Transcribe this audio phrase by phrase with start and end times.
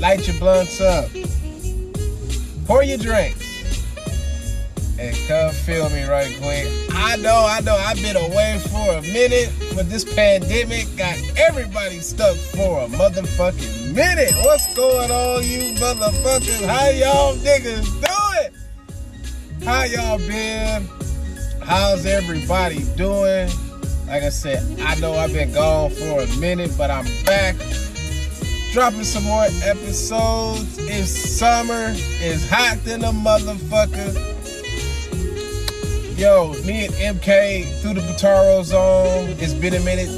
[0.00, 1.10] Light your blunts up.
[2.64, 3.44] Pour your drinks.
[4.98, 6.66] And come feel me right quick.
[6.94, 11.98] I know, I know, I've been away for a minute, but this pandemic got everybody
[12.00, 14.32] stuck for a motherfucking minute.
[14.44, 16.64] What's going on, you motherfuckers?
[16.66, 19.62] How y'all niggas doing?
[19.62, 20.88] How y'all been?
[21.60, 23.50] How's everybody doing?
[24.08, 27.56] Like I said, I know I've been gone for a minute, but I'm back.
[28.72, 30.78] Dropping some more episodes.
[30.78, 31.92] It's summer.
[31.94, 34.16] It's hot than a motherfucker.
[36.18, 39.36] Yo, me and MK through the Bataro zone.
[39.40, 40.08] It's been a minute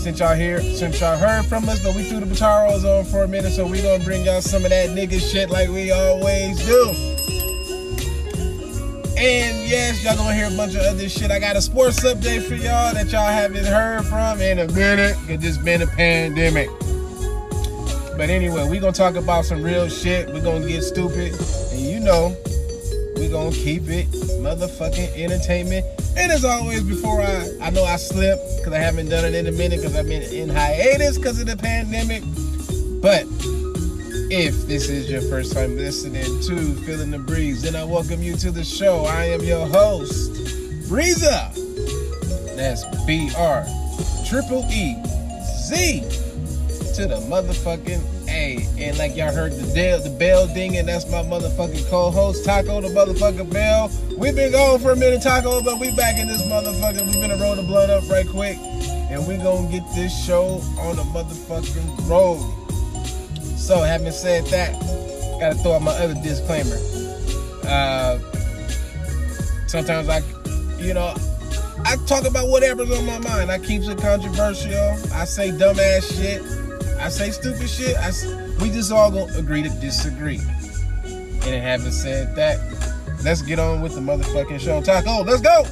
[0.00, 3.24] since y'all hear since y'all heard from us, but we threw the Bataro zone for
[3.24, 6.64] a minute, so we gonna bring y'all some of that nigga shit like we always
[6.64, 7.17] do.
[9.20, 11.32] And yes, y'all gonna hear a bunch of other shit.
[11.32, 15.16] I got a sports update for y'all that y'all haven't heard from in a minute.
[15.28, 16.68] It just been a pandemic.
[18.16, 20.32] But anyway, we gonna talk about some real shit.
[20.32, 21.34] we gonna get stupid.
[21.72, 22.36] And you know,
[23.16, 24.06] we gonna keep it
[24.38, 25.84] motherfucking entertainment.
[26.16, 29.48] And as always, before I, I know I slipped because I haven't done it in
[29.48, 32.22] a minute because I've been in hiatus because of the pandemic.
[33.02, 33.26] But
[34.30, 38.36] if this is your first time listening to Feeling the Breeze, then I welcome you
[38.36, 39.06] to the show.
[39.06, 40.32] I am your host,
[40.88, 41.54] Breeza.
[42.54, 43.64] That's B R
[44.28, 44.96] triple E
[45.70, 46.00] Z
[46.94, 48.66] to the motherfucking A.
[48.76, 52.88] And like y'all heard the bell, the bell dinging, that's my motherfucking co-host, Taco the
[52.88, 53.90] motherfucking bell.
[54.18, 57.06] We've been gone for a minute, Taco, but we back in this motherfucker.
[57.06, 58.58] We gonna roll the blood up right quick.
[59.10, 62.67] And we gonna get this show on the motherfucking road.
[63.68, 64.72] So having said that,
[65.40, 66.78] gotta throw out my other disclaimer.
[67.68, 68.18] Uh
[69.66, 70.22] sometimes I
[70.78, 71.14] you know,
[71.84, 73.50] I talk about whatever's on my mind.
[73.50, 74.72] I keep it controversial.
[75.12, 76.40] I say dumbass shit.
[76.98, 77.94] I say stupid shit.
[77.98, 78.10] I,
[78.62, 80.40] we just all gonna agree to disagree.
[81.04, 82.58] And having said that,
[83.22, 84.80] let's get on with the motherfucking show.
[84.80, 85.64] Taco, let's go.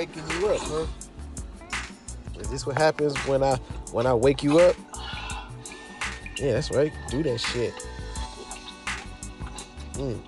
[0.00, 0.86] Waking you up, huh?
[2.38, 3.56] Is this what happens when I
[3.92, 4.74] when I wake you up?
[6.38, 6.90] Yeah, that's right.
[7.10, 7.74] Do that shit.
[9.92, 10.18] Mm.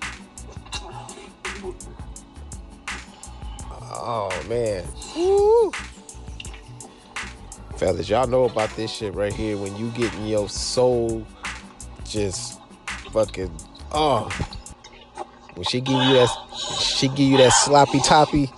[3.95, 4.85] Oh man.
[5.17, 5.73] Woo.
[7.79, 11.27] Fellas, y'all know about this shit right here when you getting your soul
[12.05, 12.61] just
[13.11, 13.51] fucking
[13.93, 14.29] oh
[15.55, 16.29] when she give you that
[16.91, 18.51] she give you that sloppy toppy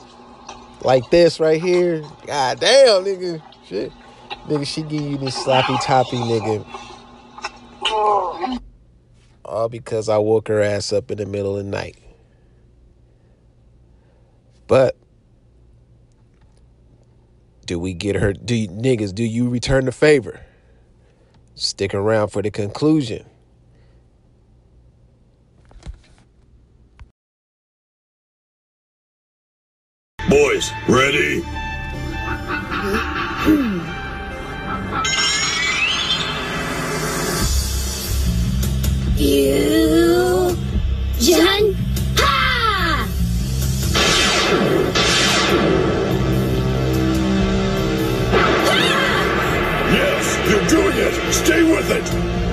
[0.85, 2.03] like this right here.
[2.27, 3.43] God damn nigga.
[3.67, 3.93] Shit.
[4.47, 6.67] Nigga, she give you this sloppy toppy nigga.
[9.45, 11.97] All because I woke her ass up in the middle of the night.
[14.67, 14.97] But
[17.67, 18.33] do we get her?
[18.33, 19.15] Do you, niggas?
[19.15, 20.41] Do you return the favor?
[21.55, 23.27] Stick around for the conclusion.
[30.35, 31.43] Boys, ready?
[39.17, 40.57] Fusion!
[42.19, 43.09] Ha!
[49.93, 51.15] Yes, you're doing it.
[51.33, 52.44] Stay with it.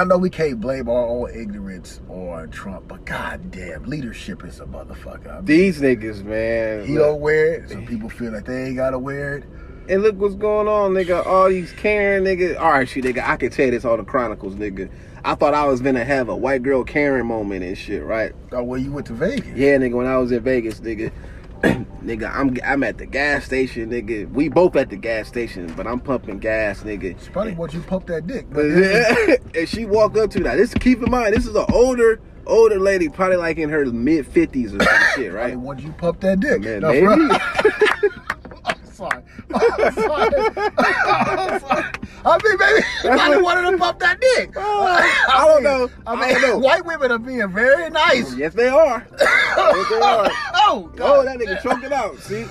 [0.00, 4.64] I know we can't blame our own ignorance on Trump, but goddamn, leadership is a
[4.64, 5.30] motherfucker.
[5.30, 6.86] I mean, These niggas, man.
[6.86, 7.06] he look.
[7.06, 7.68] don't wear it.
[7.68, 7.86] Some eh.
[7.86, 9.44] people feel like they ain't gotta wear it.
[9.90, 11.26] And look what's going on, nigga.
[11.26, 12.58] All these Karen nigga.
[12.58, 13.22] All right, shit, nigga.
[13.22, 14.90] I can tell this on the Chronicles, nigga.
[15.22, 18.32] I thought I was gonna have a white girl Karen moment and shit, right?
[18.52, 19.54] Oh, well, you went to Vegas.
[19.54, 19.92] Yeah, nigga.
[19.96, 21.12] When I was in Vegas, nigga.
[22.02, 24.30] nigga, I'm I'm at the gas station, nigga.
[24.30, 27.22] We both at the gas station, but I'm pumping gas, nigga.
[27.22, 28.46] She probably what you to pump that dick.
[28.50, 28.64] But
[29.50, 30.56] But and she walked up to that.
[30.56, 34.26] This keep in mind, this is an older older lady, probably like in her mid
[34.26, 35.56] fifties or some shit, right?
[35.56, 36.62] want you pump that dick.
[36.62, 37.06] Man, No, maybe.
[38.64, 39.22] I'm sorry.
[39.54, 40.34] I'm sorry.
[40.78, 41.92] I'm sorry.
[42.24, 44.50] I mean, you That's probably what- wanted to pump that dick.
[44.56, 44.84] Oh,
[45.28, 45.90] I don't know.
[46.06, 46.58] I I mean, know.
[46.58, 48.34] white women are being very nice.
[48.36, 49.06] Yes, they are.
[49.20, 50.30] Yes, they are.
[50.72, 52.16] Oh, Oh, that nigga choked it out.
[52.18, 52.44] See.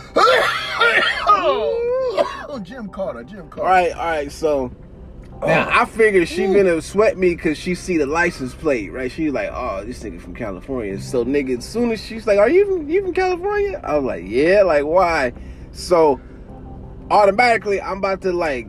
[1.28, 3.62] oh, Jim Carter, Jim Carter.
[3.62, 4.32] All right, all right.
[4.32, 4.72] So
[5.42, 9.12] now I figured she gonna sweat me because she see the license plate, right?
[9.12, 11.00] She like, oh, this nigga from California.
[11.00, 13.80] So nigga, as soon as she's like, are you from, you from California?
[13.84, 14.64] I was like, yeah.
[14.64, 15.34] Like why?
[15.72, 16.20] So
[17.10, 18.68] automatically, I'm about to like,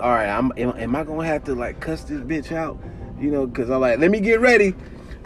[0.00, 2.78] all right, I'm am, am I gonna have to like cuss this bitch out?
[3.18, 4.74] You know, because I'm like, let me get ready.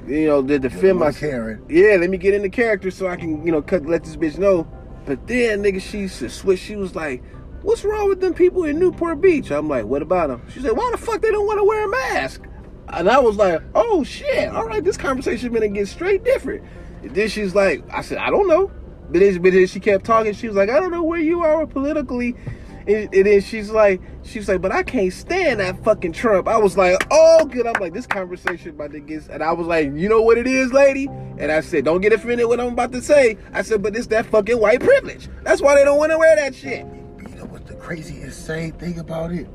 [0.06, 1.12] You know, to defend my.
[1.12, 1.64] Karen.
[1.69, 4.38] Yeah, let me get into character so I can, you know, cut, let this bitch
[4.38, 4.67] know.
[5.06, 6.61] But then, nigga, she s- switch.
[6.61, 7.22] She was like,
[7.62, 10.76] "What's wrong with them people in Newport Beach?" I'm like, "What about them?" She said,
[10.76, 12.43] "Why the fuck they don't want to wear a mask?"
[12.88, 14.49] And I was like, "Oh shit!
[14.50, 16.62] All right, this conversation gonna get straight different."
[17.02, 18.70] And then she's like, "I said, I don't know."
[19.11, 20.32] But then, but then she kept talking.
[20.32, 22.37] She was like, "I don't know where you are politically."
[22.86, 26.48] And, and then she's like, she's like, but I can't stand that fucking Trump.
[26.48, 27.66] I was like, oh, good.
[27.66, 30.46] I'm like, this conversation about to get, and I was like, you know what it
[30.46, 31.06] is, lady?
[31.38, 33.36] And I said, don't get offended what I'm about to say.
[33.52, 35.28] I said, but it's that fucking white privilege.
[35.42, 36.86] That's why they don't want to wear that shit.
[37.18, 39.48] You know what the craziest thing about it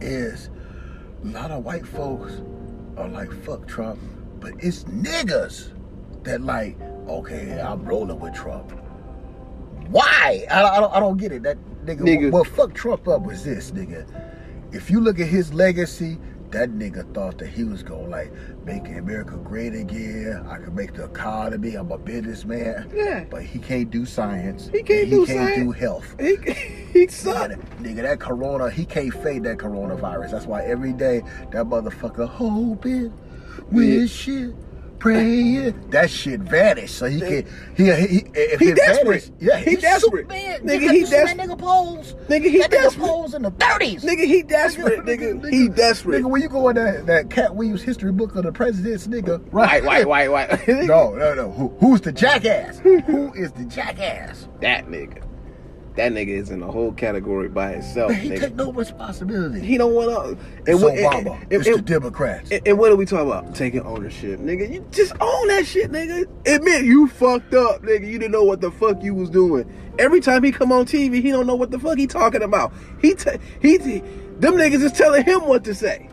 [0.00, 0.50] is?
[1.24, 2.40] A lot of white folks
[2.96, 4.00] are like, fuck Trump,
[4.40, 5.72] but it's niggas
[6.24, 8.72] that like, okay, I'm rolling with Trump.
[9.88, 10.46] Why?
[10.50, 11.42] I, I, don't, I don't get it.
[11.42, 12.30] That nigga, Nigga.
[12.30, 14.06] what fucked Trump up was this, nigga.
[14.72, 16.18] If you look at his legacy,
[16.50, 18.32] that nigga thought that he was gonna like
[18.64, 20.44] make America great again.
[20.48, 21.74] I can make the economy.
[21.76, 22.90] I'm a businessman.
[22.94, 23.24] Yeah.
[23.30, 24.68] But he can't do science.
[24.72, 25.62] He can't and do he can't science.
[25.62, 26.16] do health.
[26.18, 26.36] He,
[26.92, 30.32] he Nigga, that- nigga, that corona, he can't fade that coronavirus.
[30.32, 31.22] That's why every day
[31.52, 33.12] that motherfucker hoping,
[33.70, 34.56] wishing,
[35.00, 36.94] praying, that shit vanished.
[36.96, 39.04] So he can, he, he, if He it desperate.
[39.24, 40.22] vanished, yeah, He he's desperate.
[40.30, 40.60] Superman.
[40.60, 41.48] Nigga, Nigga, he he desperate.
[41.48, 42.14] nigga pose.
[42.28, 43.04] Nigga, he that desperate.
[43.04, 44.02] nigga pose in the 30s.
[44.04, 45.50] Nigga, he desperate, nigga.
[45.50, 46.22] He desperate.
[46.22, 49.40] Nigga, when you go in that, that Katt Williams history book of the presidents, nigga.
[49.52, 50.68] White, white, white, white.
[50.68, 51.50] No, no, no.
[51.52, 52.78] Who, who's the jackass?
[52.80, 54.46] Who is the jackass?
[54.60, 55.22] That nigga.
[56.00, 58.40] That nigga is in a whole category by himself, He nigga.
[58.40, 59.60] take no responsibility.
[59.60, 60.44] He don't want to.
[60.72, 61.42] it's what- Obama.
[61.42, 62.50] and- it's and- the Democrats.
[62.50, 63.54] And, and what are we talking about?
[63.54, 64.72] Taking ownership, nigga.
[64.72, 66.24] You just own that shit, nigga.
[66.46, 68.06] Admit you fucked up, nigga.
[68.10, 69.70] You didn't know what the fuck you was doing.
[69.98, 72.72] Every time he come on TV, he don't know what the fuck he talking about.
[73.02, 73.14] He
[73.60, 73.98] he, he
[74.38, 76.08] them niggas is telling him what to say.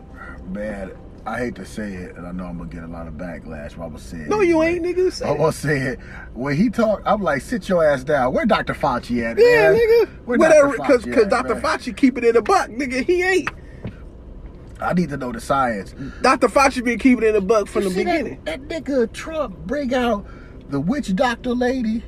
[0.50, 0.90] Man,
[1.28, 3.76] I hate to say it, and I know I'm gonna get a lot of backlash,
[3.76, 4.28] but I'm gonna say it.
[4.28, 5.12] No, you ain't, nigga.
[5.12, 6.00] Say I'm gonna say it.
[6.32, 8.32] When he talk, I'm like, sit your ass down.
[8.32, 8.72] Where Dr.
[8.72, 9.38] Fauci at?
[9.38, 9.74] Yeah, man?
[9.74, 10.08] nigga.
[10.24, 10.78] Where Whatever, Dr.
[10.78, 11.54] because Fauci because Dr.
[11.56, 13.04] Fauci keep it in the buck, nigga.
[13.04, 13.50] He ain't.
[14.80, 15.94] I need to know the science.
[16.22, 16.48] Dr.
[16.48, 18.40] Fauci been keeping it in the buck from the You see beginning.
[18.44, 20.24] That, that nigga Trump bring out
[20.70, 22.02] the witch doctor lady.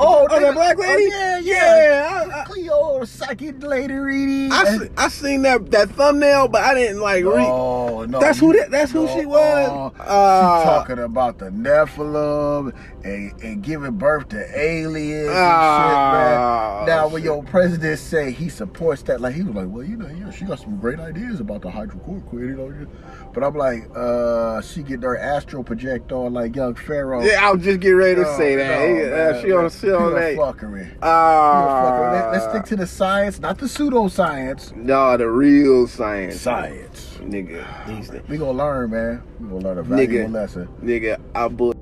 [0.00, 1.10] Oh, Oh, that black lady?
[1.12, 1.82] Oh, yeah, Yeah,
[2.28, 2.34] yeah.
[2.36, 4.52] I- I- Cleo, psychic lady reading.
[4.52, 7.46] I, I seen that that thumbnail, but I didn't like read.
[7.48, 8.20] Oh no!
[8.20, 9.68] That's who that- that's who no, she was?
[9.70, 10.60] oh, Ah.
[10.60, 12.72] she talking about the Nephilim
[13.04, 16.96] and, and giving birth to aliens Ah, and shit, man.
[16.96, 20.08] Now when your president say he supports that, like he was like, well, you know,
[20.08, 22.86] yeah, she got some great ideas about the hydrochloroquine, you know.
[23.38, 27.22] But I'm like, uh, she get her astral project on like young Pharaoh.
[27.22, 28.80] Yeah, I was just getting ready to No, say that.
[28.80, 30.34] no, He- man, uh, she on she on that.
[30.36, 30.90] fuckery.
[30.94, 32.10] A Ah.
[32.12, 34.74] Let, let's stick to the science, not the pseudoscience.
[34.74, 37.16] no, the real science, Science.
[37.22, 37.64] nigga.
[37.86, 39.22] These, We gonna learn, man.
[39.38, 40.32] We gonna learn a valuable Nigga.
[40.32, 40.68] lesson.
[40.82, 41.74] nigga, I bu-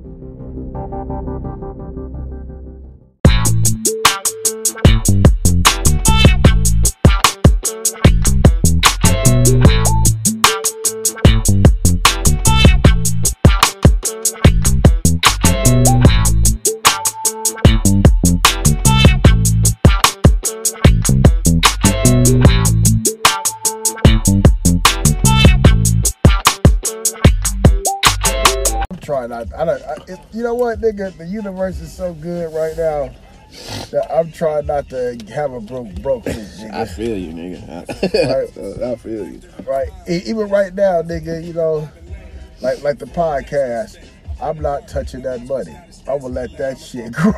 [29.59, 29.83] I don't.
[29.83, 31.17] I, it, you know what, nigga?
[31.17, 33.11] The universe is so good right now.
[33.91, 36.75] that I'm trying not to have a broke broke nigga.
[36.75, 37.63] I feel you, nigga.
[37.71, 39.41] I, I feel you.
[39.67, 39.89] right?
[40.09, 41.89] Even right now, nigga, you know,
[42.61, 43.99] like like the podcast,
[44.41, 45.77] I'm not touching that money.
[46.09, 47.33] I'm gonna let that shit grow.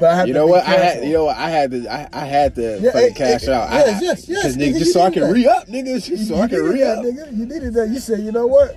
[0.00, 0.66] but I have You know what?
[0.66, 1.36] I had, you know what?
[1.36, 3.70] I had to, I, I had to Yeah, fucking eh, cash eh, out.
[3.70, 6.48] yes, I, yes, yes, nigga, just so I can re up, nigga, just so I
[6.48, 7.36] can re up, nigga.
[7.36, 7.88] You needed that.
[7.88, 8.76] You said, you know what?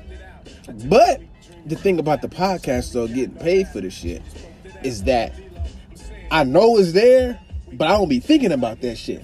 [0.86, 1.22] But
[1.66, 4.22] the thing about the podcast, though, getting paid for this shit,
[4.84, 5.34] is that
[6.32, 7.40] I know it's there,
[7.74, 9.24] but I don't be thinking about that shit.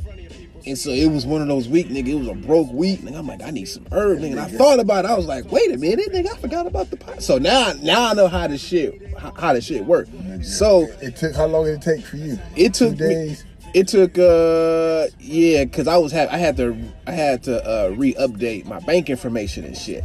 [0.66, 2.10] And so it was one of those week, nigga.
[2.10, 3.18] It was a broke week, nigga.
[3.20, 4.32] I'm like, I need some herb, nigga.
[4.32, 5.12] And I thought about it.
[5.12, 6.32] I was like, wait a minute, nigga.
[6.34, 7.24] I forgot about the pot.
[7.24, 10.08] So now, now I know how this shit, how, how this shit work.
[10.44, 12.38] So It took how long did it take for you?
[12.56, 13.46] it Two took me, days.
[13.74, 16.76] it took uh yeah because i was ha- i had to
[17.08, 20.04] i had to uh re-update my bank information and shit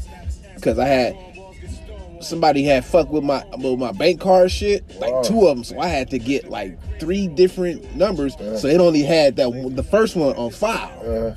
[0.57, 1.17] because i had
[2.25, 5.23] somebody had fucked with my with my bank card shit like Wow.
[5.23, 9.03] two of them so i had to get like three different numbers so it only
[9.03, 11.37] had that the first one on file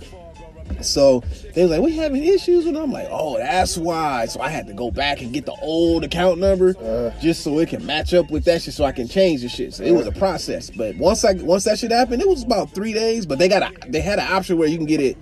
[0.81, 1.23] so
[1.55, 4.67] they was like, "We having issues," and I'm like, "Oh, that's why." So I had
[4.67, 7.17] to go back and get the old account number Uh.
[7.21, 9.73] just so it can match up with that shit, so I can change the shit.
[9.73, 10.69] So it was a process.
[10.69, 13.25] But once I once that shit happened, it was about three days.
[13.25, 15.15] But they got a they had an option where you can get it,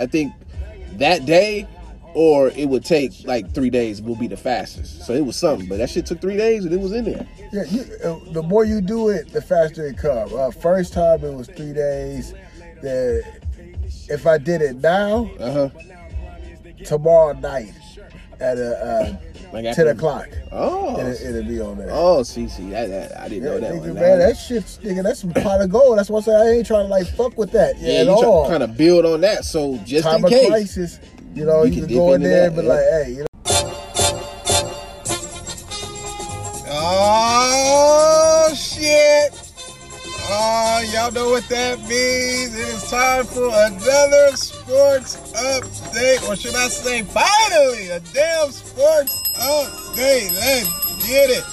[0.00, 0.32] I think,
[0.96, 1.68] that day,
[2.14, 4.00] or it would take like three days.
[4.02, 5.04] Will be the fastest.
[5.06, 5.68] So it was something.
[5.68, 7.26] But that shit took three days, and it was in there.
[7.52, 10.32] yeah, you, uh, the more you do it, the faster it comes.
[10.32, 12.34] Uh, first time it was three days.
[14.10, 15.68] If I did it now, Uh huh.
[16.84, 17.72] tomorrow night
[18.40, 19.12] at uh,
[19.52, 20.98] Like uh, after- ten o'clock, Oh.
[20.98, 21.88] it'll, it'll be on there.
[21.90, 23.94] Oh, see, see, that, that I didn't Yeah, know that nigga, one.
[23.94, 25.98] man, that shit's nigga, that's some pot of gold.
[25.98, 28.12] That's why I say I ain't trying to like fuck with that yeah, at you
[28.12, 28.44] all.
[28.44, 29.44] try, kind of build on that.
[29.44, 30.48] So just Time in of case.
[30.48, 31.00] crisis,
[31.38, 32.68] you know, You you, can can go in there that, and be yeah.
[32.68, 33.26] like, hey, you know,
[36.70, 39.32] Oh shit!
[40.30, 42.54] Oh, y'all know what that means.
[42.54, 49.14] It is time for another sports update, or should I say, finally, a damn sports
[49.38, 50.34] update.
[50.34, 51.44] Let's get it.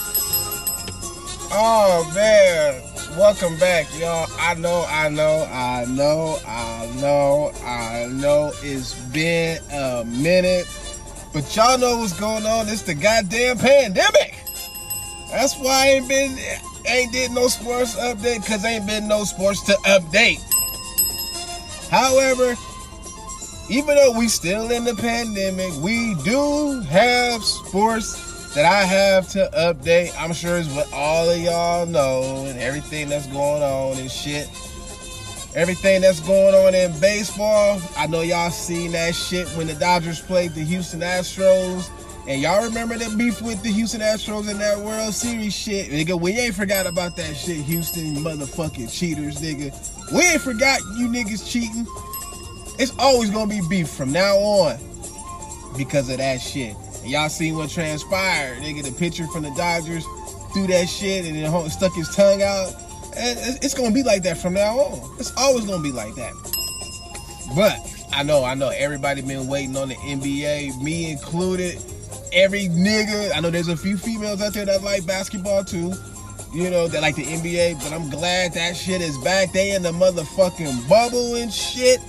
[1.57, 2.81] Oh man,
[3.17, 4.27] welcome back, y'all.
[4.37, 8.51] I know, I know, I know, I know, I know.
[8.61, 10.67] It's been a minute,
[11.33, 12.67] but y'all know what's going on.
[12.67, 14.35] It's the goddamn pandemic.
[15.31, 16.37] That's why I ain't been
[16.87, 20.41] ain't did no sports update because ain't been no sports to update.
[21.89, 22.55] However,
[23.69, 28.24] even though we still in the pandemic, we do have sports
[28.55, 30.13] that I have to update.
[30.17, 34.47] I'm sure is what all of y'all know and everything that's going on and shit.
[35.55, 40.21] Everything that's going on in baseball, I know y'all seen that shit when the Dodgers
[40.21, 41.89] played the Houston Astros.
[42.27, 45.91] And y'all remember the beef with the Houston Astros in that World Series shit?
[45.91, 49.71] Nigga, we ain't forgot about that shit, Houston, motherfucking cheaters, nigga.
[50.13, 51.85] We ain't forgot you niggas cheating.
[52.79, 54.77] It's always gonna be beef from now on
[55.77, 56.75] because of that shit.
[57.05, 60.03] Y'all seen what transpired, They get a pitcher from the Dodgers
[60.53, 62.73] threw that shit and then stuck his tongue out.
[63.17, 65.15] And it's- it's gonna be like that from now on.
[65.19, 66.33] It's always gonna be like that.
[67.55, 67.77] But
[68.13, 71.77] I know, I know, everybody been waiting on the NBA, me included.
[72.33, 75.93] Every nigga, I know there's a few females out there that like basketball too.
[76.53, 79.51] You know, that like the NBA, but I'm glad that shit is back.
[79.51, 81.99] They in the motherfucking bubble and shit.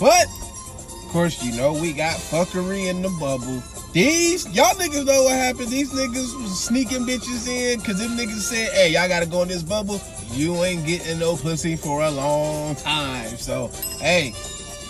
[0.00, 3.62] But of course, you know we got fuckery in the bubble.
[3.96, 5.68] These y'all niggas know what happened.
[5.68, 9.48] These niggas was sneaking bitches in because them niggas said, "Hey, y'all gotta go in
[9.48, 9.98] this bubble.
[10.32, 14.34] You ain't getting no pussy for a long time." So, hey,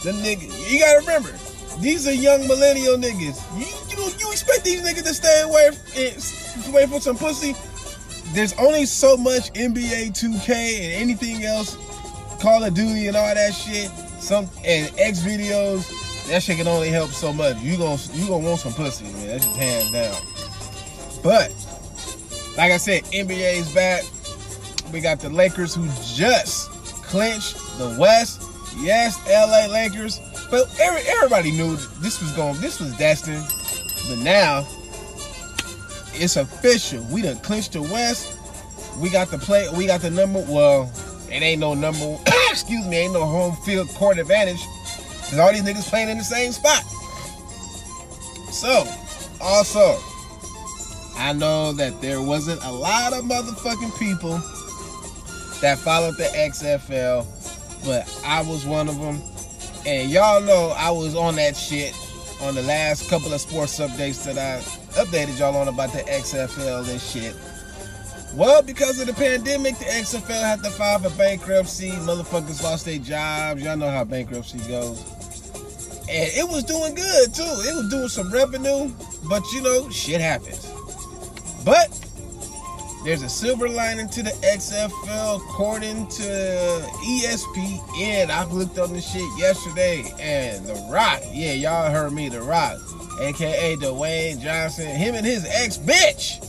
[0.03, 1.31] the niggas, you gotta remember,
[1.79, 3.41] these are young millennial niggas.
[3.57, 6.11] You you, you expect these niggas to stay away eh,
[6.69, 7.55] away from some pussy?
[8.35, 11.77] There's only so much NBA 2K and anything else
[12.41, 16.89] Call of Duty and all that shit, some and X videos, that shit can only
[16.89, 17.57] help so much.
[17.59, 19.29] You gon' you gonna want some pussy, man.
[19.29, 20.17] That's just hands down.
[21.23, 21.51] But
[22.57, 24.03] like I said, NBA's back.
[24.93, 26.71] We got the Lakers who just
[27.05, 28.43] clinched the West.
[28.79, 30.21] Yes, LA Lakers.
[30.51, 32.61] But every, everybody knew this was going.
[32.61, 33.45] This was destined.
[34.09, 34.67] But now
[36.15, 37.05] it's official.
[37.11, 38.39] We done clinched the West.
[38.99, 39.69] We got the play.
[39.77, 40.45] We got the number.
[40.49, 40.91] Well,
[41.29, 42.19] it ain't no number.
[42.51, 44.61] excuse me, ain't no home field court advantage
[45.27, 46.83] because all these niggas playing in the same spot.
[48.53, 48.87] So,
[49.41, 49.99] also,
[51.17, 54.39] I know that there wasn't a lot of motherfucking people
[55.61, 57.27] that followed the XFL,
[57.85, 59.21] but I was one of them.
[59.85, 61.93] And y'all know I was on that shit
[62.43, 64.61] on the last couple of sports updates that I
[65.01, 67.35] updated y'all on about the XFL and shit.
[68.35, 71.91] Well, because of the pandemic, the XFL had to file for bankruptcy.
[71.91, 73.63] Motherfuckers lost their jobs.
[73.63, 75.16] Y'all know how bankruptcy goes.
[76.09, 77.43] And it was doing good too.
[77.43, 78.93] It was doing some revenue,
[79.29, 80.71] but you know, shit happens.
[81.65, 81.89] But
[83.07, 86.23] there's a silver lining to the XFL, according to
[87.05, 88.31] ESPN.
[88.31, 92.79] I looked on this shit yesterday, and The Rock, yeah, y'all heard me, The Rock,
[93.21, 96.43] aka Dwayne Johnson, him and his ex bitch.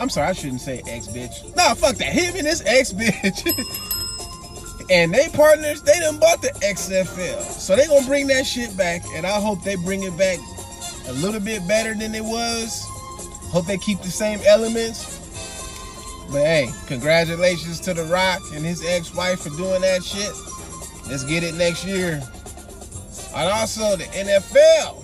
[0.00, 1.54] I'm sorry, I shouldn't say ex bitch.
[1.56, 2.12] Nah, fuck that.
[2.12, 3.90] Him and his ex bitch.
[4.94, 7.42] and they partners, they done bought the XFL.
[7.42, 10.38] So they gonna bring that shit back, and I hope they bring it back
[11.08, 12.80] a little bit better than it was.
[13.50, 15.18] Hope they keep the same elements.
[16.30, 20.32] But hey, congratulations to The Rock and his ex-wife for doing that shit.
[21.08, 22.22] Let's get it next year.
[23.34, 25.00] And also the NFL.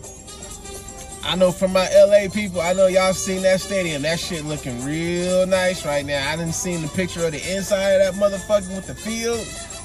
[1.25, 4.03] I know from my LA people, I know y'all seen that stadium.
[4.03, 6.31] That shit looking real nice right now.
[6.31, 9.41] I didn't seen the picture of the inside of that motherfucker with the field,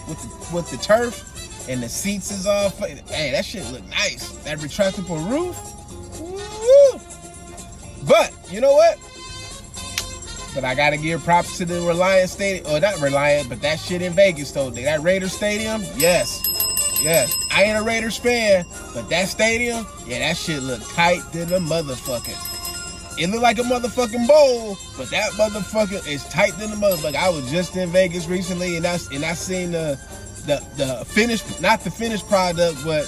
[0.08, 2.70] with the, with the turf, and the seats is all.
[2.70, 4.30] Hey, that shit look nice.
[4.44, 5.58] That retractable roof.
[6.20, 7.00] Woo!
[8.08, 8.98] But you know what?
[10.54, 14.02] But I gotta give props to the Reliant Stadium, or not Reliant, but that shit
[14.02, 14.70] in Vegas though.
[14.70, 16.42] That Raiders Stadium, yes,
[17.02, 17.36] yes.
[17.52, 21.60] I ain't a Raiders fan, but that stadium, yeah, that shit look tight than a
[21.60, 22.55] motherfucker.
[23.18, 27.16] It look like a motherfucking bowl, but that motherfucker is tight than a motherfucker.
[27.16, 30.00] I was just in Vegas recently, and I and I seen the
[30.46, 33.06] the the finished, not the finished product, but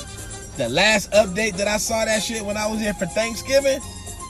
[0.57, 3.79] the last update that I saw that shit when I was here for Thanksgiving.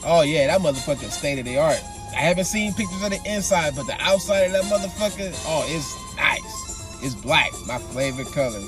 [0.04, 1.80] Oh yeah, that motherfucker state of the art.
[2.10, 6.16] I haven't seen pictures of the inside, but the outside of that motherfucker, oh, it's
[6.16, 7.04] nice.
[7.04, 8.60] It's black, my favorite color.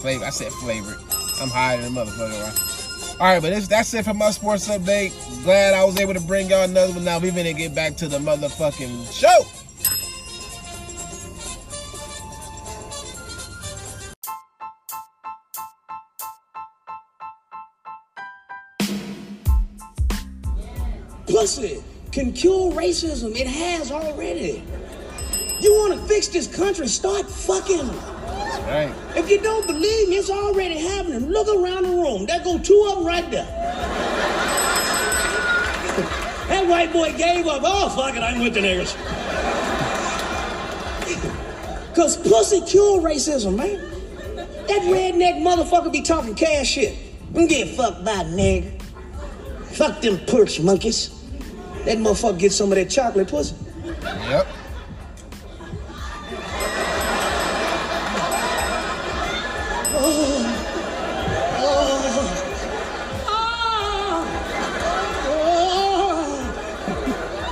[0.00, 0.96] Flavor, I said flavor.
[1.40, 2.77] I'm higher than motherfucker, right?
[3.20, 5.12] All right, but that's it for my sports update.
[5.42, 7.04] Glad I was able to bring y'all another one.
[7.04, 9.44] Now we're gonna get back to the motherfucking show.
[21.26, 23.34] Pussy can cure racism.
[23.34, 24.62] It has already.
[25.58, 26.86] You want to fix this country?
[26.86, 28.17] Start fucking.
[28.48, 29.16] That's right.
[29.16, 31.30] If you don't believe me, it's already happening.
[31.30, 32.26] Look around the room.
[32.26, 33.44] There go two of them right there.
[36.48, 37.62] that white boy gave up.
[37.64, 38.96] Oh, fuck it, I'm with the niggers.
[41.88, 43.76] Because pussy cure racism, man.
[44.66, 46.96] That redneck motherfucker be talking cash shit.
[47.34, 48.80] I'm getting fucked by a nigga.
[49.72, 51.10] Fuck them perch monkeys.
[51.84, 53.54] That motherfucker get some of that chocolate pussy.
[53.84, 54.46] Yep.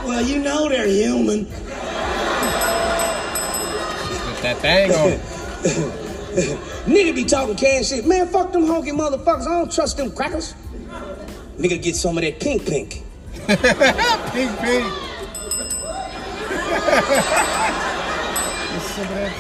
[0.07, 1.47] Well, you know they're human.
[1.47, 1.55] Put
[4.43, 5.19] that thing on.
[6.87, 8.07] Nigga be talking cash shit.
[8.07, 9.49] Man, fuck them honky motherfuckers.
[9.49, 10.55] I don't trust them crackers.
[11.59, 13.03] Nigga get some of that pink pink.
[13.47, 14.93] pink, pink.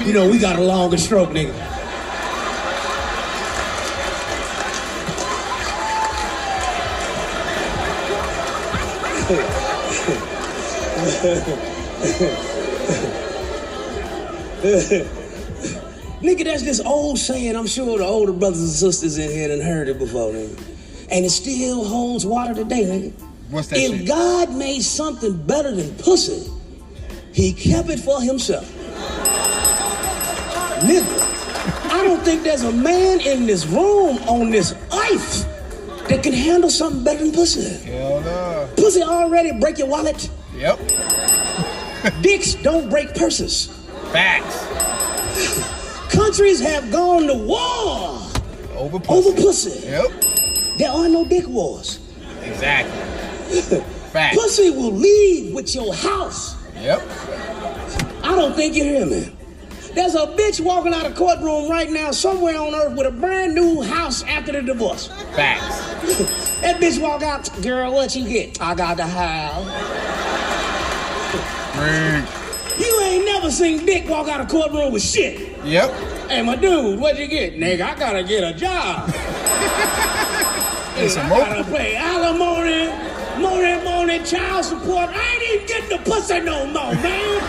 [0.06, 1.75] You know, we got a longer stroke, nigga.
[16.22, 17.56] nigga, that's this old saying.
[17.56, 20.58] I'm sure the older brothers and sisters in here done heard it before, nigga.
[21.10, 23.12] And it still holds water today, nigga.
[23.50, 24.08] What's that If shit?
[24.08, 26.50] God made something better than pussy,
[27.32, 28.64] he kept it for himself.
[30.80, 35.52] Nigga, I don't think there's a man in this room on this earth
[36.08, 37.84] that can handle something better than pussy.
[37.90, 38.68] Hell no.
[38.76, 40.28] Pussy already break your wallet.
[40.56, 40.78] Yep.
[42.22, 43.66] Dicks don't break purses.
[44.12, 44.64] Facts.
[46.14, 48.20] Countries have gone to war
[48.76, 49.28] Over pussy.
[49.28, 49.86] over pussy.
[49.88, 50.76] Yep.
[50.78, 52.00] There are no dick wars.
[52.42, 53.80] Exactly.
[54.12, 54.36] Facts.
[54.36, 56.56] Pussy will leave with your house.
[56.76, 57.02] Yep.
[58.22, 59.32] I don't think you hear me.
[59.94, 63.54] There's a bitch walking out of courtroom right now somewhere on earth with a brand
[63.54, 65.08] new house after the divorce.
[65.34, 66.42] Facts.
[66.60, 68.60] That bitch walk out, girl, what you get?
[68.60, 69.66] I got the house.
[72.78, 75.56] You ain't never seen Dick walk out of courtroom with shit.
[75.64, 75.90] Yep.
[76.28, 77.54] Hey, my dude, what you get?
[77.56, 79.10] Nigga, I gotta get a job.
[81.08, 82.88] Some I gotta pay alimony,
[83.40, 85.08] money, money, child support.
[85.10, 87.42] I ain't even getting the pussy no more, man.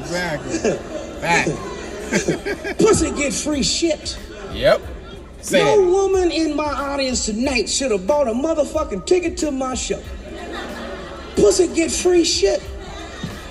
[0.00, 0.58] Exactly.
[1.20, 1.50] Fact.
[2.78, 4.18] pussy get free shit.
[4.52, 4.80] Yep.
[5.40, 5.86] Say No it.
[5.86, 10.02] woman in my audience tonight should have bought a motherfucking ticket to my show.
[11.40, 12.62] Pussy get free shit.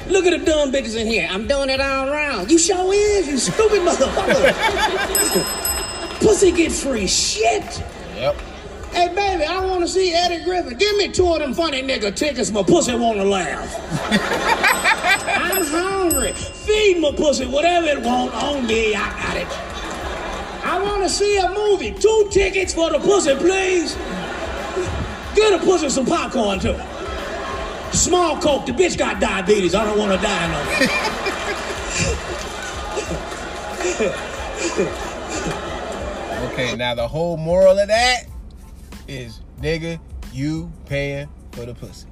[0.07, 1.27] Look at the dumb bitches in here.
[1.29, 2.51] I'm doing it all around.
[2.51, 4.53] You sure is, you stupid motherfucker.
[6.19, 7.83] pussy get free shit.
[8.15, 8.35] Yep.
[8.91, 10.77] Hey, baby, I want to see Eddie Griffin.
[10.77, 12.51] Give me two of them funny nigga tickets.
[12.51, 13.75] My pussy want to laugh.
[15.27, 16.33] I'm hungry.
[16.33, 18.95] Feed my pussy whatever it want on me.
[18.95, 19.47] I got it.
[20.65, 21.91] I want to see a movie.
[21.91, 23.95] Two tickets for the pussy, please.
[25.35, 26.75] Get a pussy some popcorn too.
[27.93, 28.65] Small coke.
[28.65, 29.75] The bitch got diabetes.
[29.75, 30.63] I don't want to die no
[34.07, 34.25] more.
[36.51, 38.25] Okay, now the whole moral of that
[39.07, 39.97] is nigga,
[40.33, 42.08] you paying for the pussy.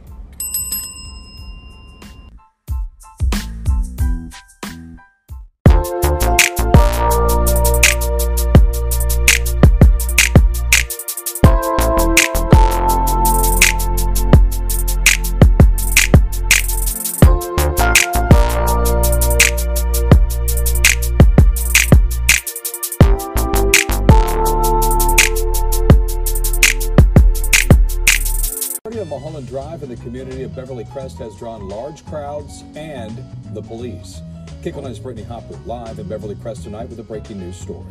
[29.48, 33.18] Drive in the community of Beverly Crest has drawn large crowds and
[33.54, 34.22] the police.
[34.62, 37.86] Kick on is Brittany Hopper live in Beverly Crest tonight with a breaking news story.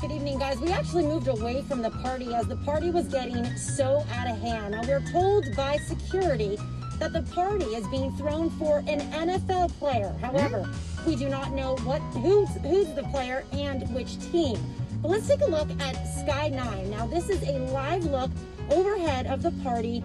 [0.00, 0.58] Good evening, guys.
[0.58, 4.40] We actually moved away from the party as the party was getting so out of
[4.40, 4.72] hand.
[4.72, 6.56] Now, we're told by security
[6.98, 10.16] that the party is being thrown for an NFL player.
[10.22, 10.66] However,
[11.06, 14.58] we do not know what who's who's the player and which team.
[15.02, 16.90] But let's take a look at Sky 9.
[16.90, 18.30] Now, this is a live look
[18.70, 20.04] overhead of the party.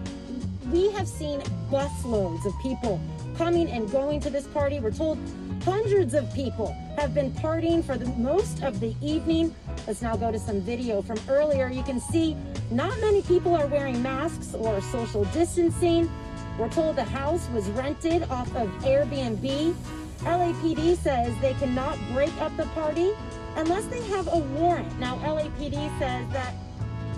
[0.72, 3.00] We have seen busloads of people
[3.36, 4.80] coming and going to this party.
[4.80, 5.16] We're told
[5.62, 9.54] hundreds of people have been partying for the most of the evening.
[9.86, 11.70] Let's now go to some video from earlier.
[11.70, 12.36] You can see
[12.72, 16.10] not many people are wearing masks or social distancing.
[16.58, 19.76] We're told the house was rented off of Airbnb.
[20.22, 23.12] LAPD says they cannot break up the party
[23.58, 24.98] unless they have a warrant.
[24.98, 26.54] Now, LAPD says that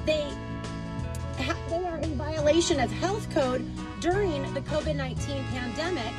[0.04, 0.26] they
[1.70, 3.64] they are in violation of health code
[4.00, 5.16] during the COVID-19
[5.50, 6.12] pandemic.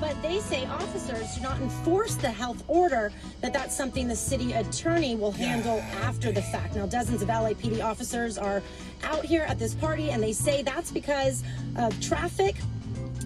[0.00, 4.52] But they say officers do not enforce the health order, that that's something the city
[4.52, 6.74] attorney will handle after the fact.
[6.74, 8.62] Now, dozens of LAPD officers are
[9.04, 11.42] out here at this party, and they say that's because
[11.76, 12.56] of traffic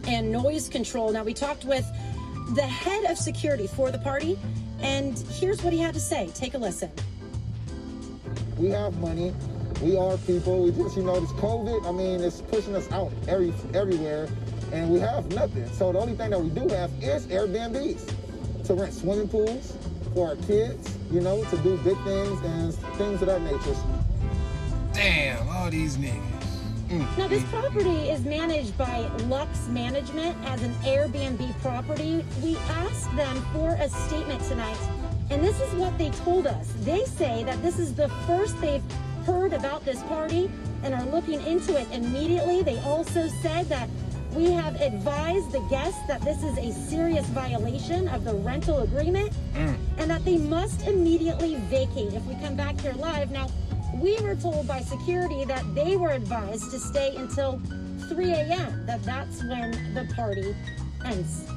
[0.07, 1.11] and noise control.
[1.11, 1.87] Now, we talked with
[2.55, 4.39] the head of security for the party,
[4.81, 6.31] and here's what he had to say.
[6.35, 6.91] Take a listen.
[8.59, 9.35] we have money.
[9.83, 10.63] We are people.
[10.65, 14.29] We just, you know, this COVID, I mean, it's pushing us out every everywhere,
[14.73, 15.69] and we have nothing.
[15.75, 18.13] So the only thing that we do have is Airbnbs
[18.67, 19.77] to rent swimming pools
[20.15, 23.77] for our kids, you know, to do big things and things of that nature.
[24.95, 26.36] Damn, all these niggas.
[26.89, 32.25] Now, this property is managed by Lux Management as an Airbnb property.
[32.45, 34.79] We asked them for a statement tonight,
[35.31, 36.73] and this is what they told us.
[36.83, 38.85] They say that this is the first they've
[39.25, 40.49] heard about this party
[40.85, 42.63] and are looking into it immediately.
[42.63, 43.89] They also said that
[44.33, 49.33] we have advised the guests that this is a serious violation of the rental agreement
[49.55, 49.77] mm.
[49.99, 53.33] and that they must immediately vacate if we come back here live.
[53.33, 53.49] Now,
[54.01, 57.61] we were told by security that they were advised to stay until
[58.09, 60.55] 3 a.m., that that's when the party
[61.05, 61.49] ends.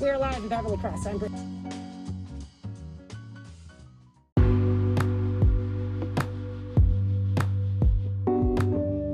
[0.00, 1.06] We're live in Beverly Crest.
[1.06, 1.32] I'm Britt-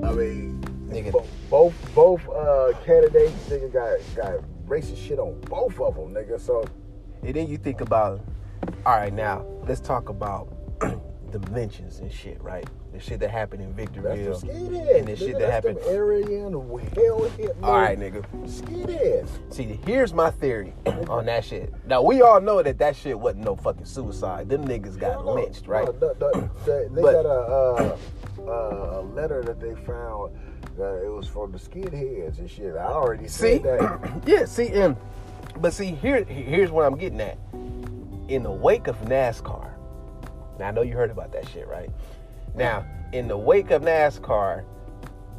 [0.02, 1.26] I mean, Nigga.
[1.50, 6.40] both both uh, candidates nigga got got racist shit on both of them, nigga.
[6.40, 6.64] So
[7.22, 8.20] And then you think about,
[8.86, 10.52] all right, now let's talk about
[11.38, 12.66] lynchings and shit, right?
[12.92, 15.78] The shit that happened in Victorville and the shit that happened.
[15.78, 17.56] Them Aryan, hell hit.
[17.62, 18.24] All right, nigga.
[18.46, 19.28] Skinheads.
[19.52, 20.74] See, here's my theory
[21.08, 21.72] on that shit.
[21.86, 24.48] Now we all know that that shit wasn't no fucking suicide.
[24.48, 25.86] Them niggas got lynched, right?
[26.00, 27.96] they got a, uh,
[28.40, 30.36] uh, a letter that they found.
[30.76, 32.74] That it was from the skinheads and shit.
[32.74, 34.22] I already See, said that.
[34.26, 34.96] yeah, see, and
[35.60, 37.38] but see, here, here's what I'm getting at.
[38.28, 39.73] In the wake of NASCAR,
[40.58, 41.90] now I know you heard about that shit, right?
[42.54, 44.64] Now, in the wake of NASCAR,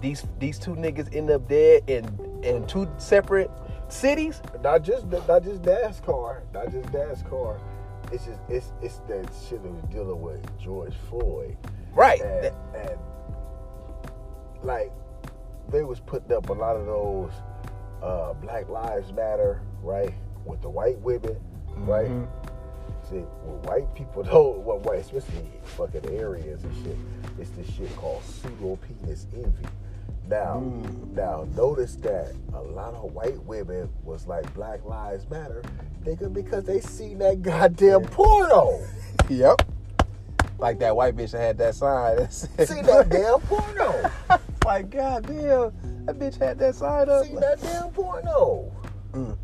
[0.02, 2.06] these these two niggas end up dead in
[2.44, 3.50] in two separate
[3.88, 4.42] cities.
[4.62, 7.60] not just not just NASCAR, not just NASCAR.
[8.12, 11.58] It's just it's it's that shit that was dealing with George Floyd.
[11.94, 12.22] Right.
[12.22, 13.00] and, and
[14.64, 14.92] like
[15.70, 17.32] they was putting up a lot of those
[18.04, 20.14] uh, Black Lives Matter, right,
[20.46, 21.38] with the white women,
[21.78, 22.12] right.
[23.10, 26.98] See, what white people don't, what white, especially fucking areas and shit,
[27.40, 29.68] it's this shit called pseudo penis envy.
[30.28, 31.14] Now, mm.
[31.14, 35.62] now notice that a lot of white women was like Black Lives Matter,
[36.04, 38.82] nigga, because they seen that goddamn porno.
[39.28, 39.64] Yep.
[40.60, 42.18] Like that white bitch that had that sign.
[42.18, 44.12] that said- seen that damn porno.
[44.64, 47.26] like, God damn, that bitch had that sign up.
[47.26, 48.72] seen that damn porno.
[49.14, 49.36] Mm.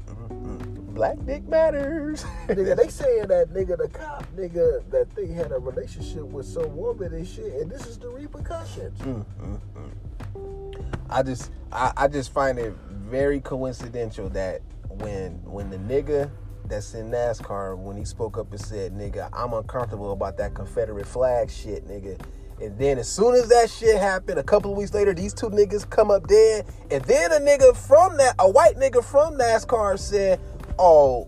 [0.94, 2.24] Black dick matters.
[2.48, 6.76] nigga, they saying that nigga, the cop, nigga, that they had a relationship with some
[6.76, 9.00] woman and shit, and this is the repercussions.
[9.00, 10.86] Mm, mm, mm.
[11.10, 16.30] I just I, I just find it very coincidental that when when the nigga
[16.66, 21.08] that's in NASCAR when he spoke up and said, "Nigga, I'm uncomfortable about that Confederate
[21.08, 22.20] flag shit, nigga."
[22.62, 25.50] And then as soon as that shit happened, a couple of weeks later, these two
[25.50, 26.66] niggas come up dead.
[26.92, 30.40] And then a nigga from that, a white nigga from NASCAR said,
[30.80, 31.28] "Oh,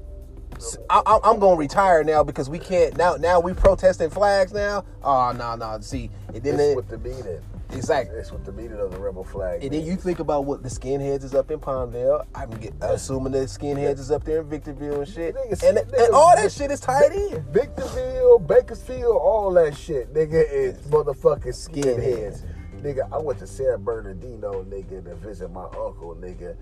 [0.89, 3.15] I, I, I'm gonna retire now because we can't now.
[3.15, 4.85] Now we protesting flags now.
[5.03, 5.79] Oh no no.
[5.81, 7.39] See, and then This it, what the meaning.
[7.71, 8.15] exactly.
[8.15, 9.63] That's what the meaning of the rebel flag.
[9.63, 12.25] And then you think about what the skinheads is up in Palmdale.
[12.35, 15.35] I'm get, assuming the skinheads is up there in Victorville and shit.
[15.35, 17.43] Niggas- And, niggas- and all that shit is tied in.
[17.51, 22.43] Victorville, Bakersfield, all that shit, nigga, is motherfucking Skinheads.
[22.83, 26.53] Nigga, I went to San Bernardino, nigga, to visit my uncle, nigga.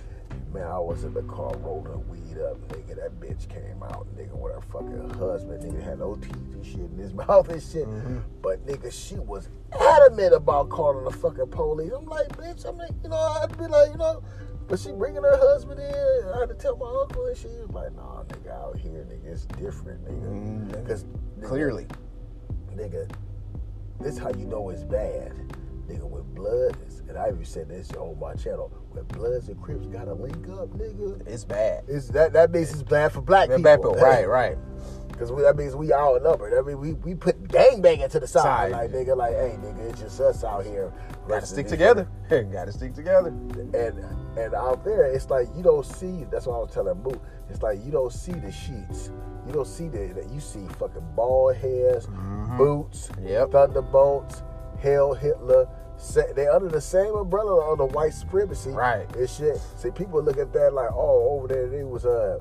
[0.53, 2.95] Man, I was in the car rolling weed up, nigga.
[2.97, 6.79] That bitch came out, nigga, with her fucking husband, nigga, had no teeth and shit
[6.79, 7.87] in his mouth and shit.
[7.87, 8.19] Mm-hmm.
[8.43, 11.91] But nigga, she was adamant about calling the fucking police.
[11.91, 14.21] I'm like, bitch, I'm like, you know, I'd be like, you know,
[14.67, 16.33] but she bringing her husband in.
[16.35, 19.25] I had to tell my uncle, and she was like, nah, nigga, out here, nigga,
[19.25, 20.27] it's different, nigga.
[20.27, 20.81] Mm-hmm.
[20.83, 21.03] Because
[21.41, 21.87] Clearly.
[22.75, 23.11] nigga,
[23.99, 25.33] this how you know it's bad.
[25.91, 26.77] Nigga, when blood
[27.09, 30.69] and I even said this on my channel, when Bloods and Crips gotta link up,
[30.69, 31.83] nigga, It's bad.
[31.87, 33.63] it's that that means it's bad for black people.
[33.75, 33.95] people.
[33.95, 34.57] Right, right.
[35.09, 36.53] Because that means we outnumbered.
[36.57, 38.43] I mean, we, we put gangbanging to the side.
[38.43, 38.71] Side.
[38.71, 40.91] Like, nigga, like, hey, nigga, it's just us out here.
[41.27, 42.07] Gotta stick together.
[42.29, 43.27] Gotta stick together.
[43.27, 43.75] and
[44.37, 46.25] and out there, it's like you don't see.
[46.31, 47.11] That's what I was telling Moo.
[47.49, 49.11] It's like you don't see the sheets.
[49.45, 52.07] You don't see the that you see fucking bald heads,
[52.57, 53.27] boots, Mm-hmm.
[53.27, 53.51] Yep.
[53.51, 54.41] thunderbolts,
[54.81, 55.67] Heil Hitler.
[56.35, 59.07] They under the same umbrella of the white supremacy, Right.
[59.15, 59.57] And shit.
[59.77, 62.39] See, people look at that like, oh, over there it was uh,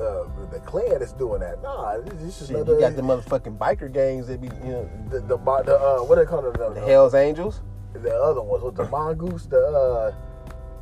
[0.00, 1.62] uh the Klan that's doing that.
[1.62, 2.74] Nah, this is just Shit, another.
[2.74, 6.16] you got the motherfucking biker gangs that be, you know, the the, the uh, what
[6.16, 6.54] they call it?
[6.58, 7.60] The, the Hell's Angels.
[7.94, 10.14] the other ones with the mongoose, the uh,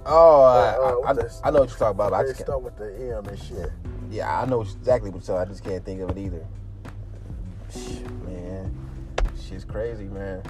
[0.09, 2.13] Oh, uh, I, I, that- I know what you're talking about.
[2.13, 3.71] I just start with the M and shit.
[4.11, 5.37] yeah, I know exactly what you're talking.
[5.37, 5.49] About.
[5.49, 6.47] I just can't think of it either.
[8.25, 8.73] Man,
[9.49, 10.43] shit's crazy, man.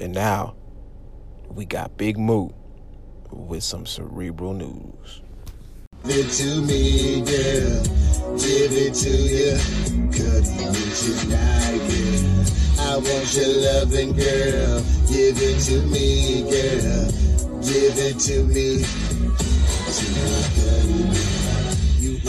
[0.00, 0.54] And now
[1.48, 2.50] we got Big Moo
[3.32, 5.22] with some cerebral news.
[6.04, 7.82] Give it to me, girl.
[8.38, 9.58] Give it to you.
[10.10, 10.44] It
[11.20, 11.88] tonight.
[12.80, 14.80] I want your loving, girl.
[15.08, 17.10] Give it to me, girl.
[17.60, 18.84] Give it to me.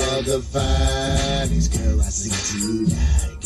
[0.10, 3.46] You are the finest girl I see tonight.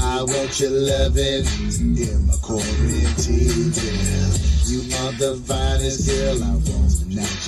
[0.00, 1.44] I want your loving
[2.00, 4.32] in my quarantine, girl.
[4.72, 7.46] You are the finest girl I want tonight.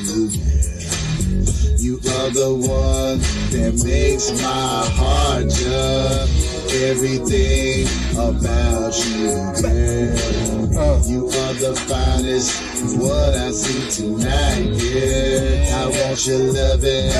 [1.80, 3.18] You are the one
[3.50, 6.47] that makes my heart jump.
[6.70, 11.00] Everything about you, girl.
[11.08, 12.60] You are the finest
[12.98, 15.64] what I see tonight, girl.
[15.72, 17.10] I want your loving.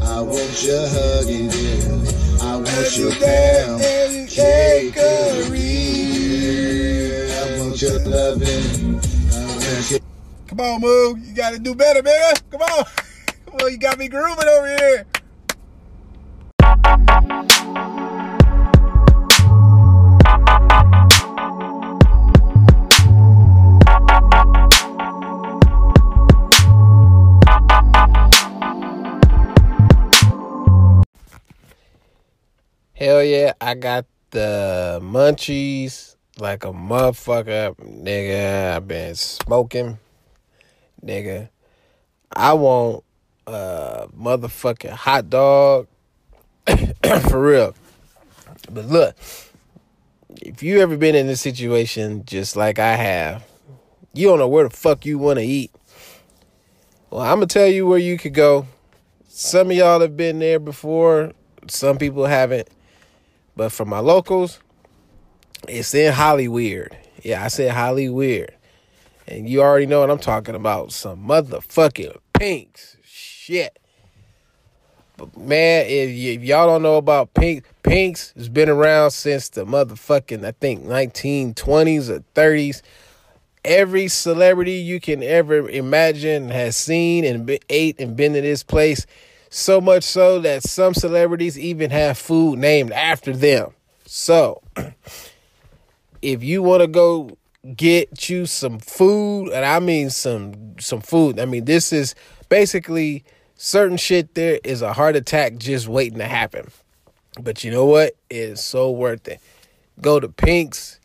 [0.00, 2.06] I want your hugging, girl.
[2.40, 5.00] I want your pancake, I
[7.58, 9.00] want your loving.
[9.34, 10.00] I want your
[10.46, 11.16] Come on, Moo.
[11.16, 12.34] You got to do better, man.
[12.52, 12.84] Come on.
[13.46, 15.06] Come on, you got me grooving over here.
[32.98, 38.74] Hell yeah, I got the munchies like a motherfucker, nigga.
[38.74, 39.98] I've been smoking,
[41.06, 41.48] nigga.
[42.34, 43.04] I want
[43.46, 45.86] a motherfucking hot dog
[47.30, 47.76] for real.
[48.68, 49.16] But look,
[50.42, 53.44] if you ever been in this situation just like I have,
[54.12, 55.70] you don't know where the fuck you want to eat.
[57.10, 58.66] Well, I'm gonna tell you where you could go.
[59.28, 61.30] Some of y'all have been there before.
[61.68, 62.68] Some people haven't.
[63.58, 64.60] But for my locals,
[65.66, 66.94] it's in Hollyweird.
[67.24, 68.50] Yeah, I said Hollyweird.
[69.26, 70.92] And you already know what I'm talking about.
[70.92, 72.96] Some motherfucking Pink's.
[73.02, 73.76] Shit.
[75.16, 79.48] But man, if, y- if y'all don't know about Pink, Pink's has been around since
[79.48, 82.80] the motherfucking I think 1920s or 30s.
[83.64, 88.62] Every celebrity you can ever imagine has seen and be, ate and been to this
[88.62, 89.04] place.
[89.50, 93.72] So much so that some celebrities even have food named after them.
[94.04, 94.62] So,
[96.22, 97.38] if you want to go
[97.76, 101.38] get you some food, and I mean some some food.
[101.40, 102.14] I mean this is
[102.48, 103.24] basically
[103.56, 104.34] certain shit.
[104.34, 106.70] There is a heart attack just waiting to happen.
[107.40, 108.16] But you know what?
[108.30, 109.40] It's so worth it.
[110.00, 111.00] Go to Pink's.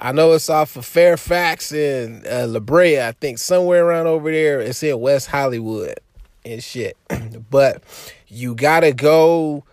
[0.00, 3.00] I know it's off of Fairfax and uh, La Brea.
[3.00, 4.60] I think somewhere around over there.
[4.60, 5.98] It's in West Hollywood
[6.44, 6.96] and shit.
[7.50, 7.82] but
[8.26, 9.64] you gotta go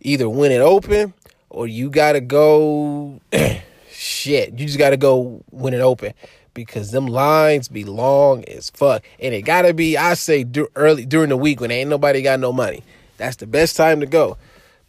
[0.00, 1.14] either when it open
[1.50, 3.20] or you gotta go
[3.90, 4.52] shit.
[4.52, 6.14] You just gotta go when it open
[6.54, 11.06] because them lines be long as fuck, and it gotta be I say dur- early
[11.06, 12.82] during the week when ain't nobody got no money.
[13.16, 14.36] That's the best time to go.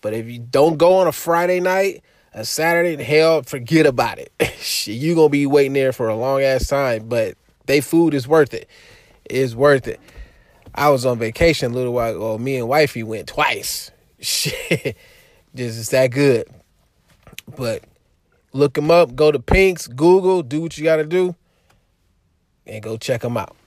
[0.02, 4.32] But if you don't go on a Friday night, a Saturday, hell, forget about it.
[4.88, 7.08] you gonna be waiting there for a long ass time.
[7.10, 8.68] But they food is worth it.
[9.26, 10.00] It's worth it.
[10.80, 12.38] I was on vacation a little while ago.
[12.38, 13.92] Me and wifey went twice.
[14.22, 14.96] Shit,
[15.54, 16.48] just is that good.
[17.58, 17.84] But
[18.54, 19.14] look them up.
[19.14, 21.36] Go to Pink's, Google, do what you got to do,
[22.66, 23.58] and go check them out.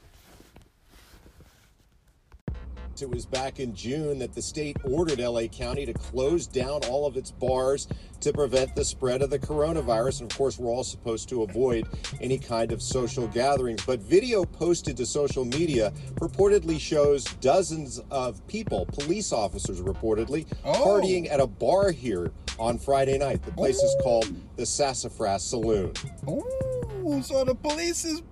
[3.03, 7.05] It was back in June that the state ordered LA County to close down all
[7.05, 7.89] of its bars
[8.21, 10.21] to prevent the spread of the coronavirus.
[10.21, 11.89] And of course, we're all supposed to avoid
[12.21, 13.85] any kind of social gatherings.
[13.85, 20.73] But video posted to social media reportedly shows dozens of people, police officers reportedly, oh.
[20.73, 23.43] partying at a bar here on Friday night.
[23.43, 25.93] The place is called the Sassafras Saloon.
[26.29, 28.23] Ooh, so the police is.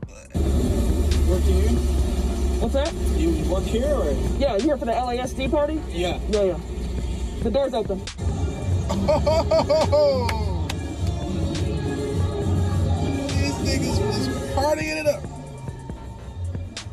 [1.28, 2.09] Work here?
[2.60, 2.92] What's that?
[3.18, 4.12] You work here or?
[4.38, 5.80] Yeah, you here for the LASD party?
[5.88, 6.20] Yeah.
[6.28, 6.58] Yeah, yeah.
[7.42, 8.02] The door's open.
[8.92, 10.68] Oh,
[13.30, 15.22] these niggas was partying it up.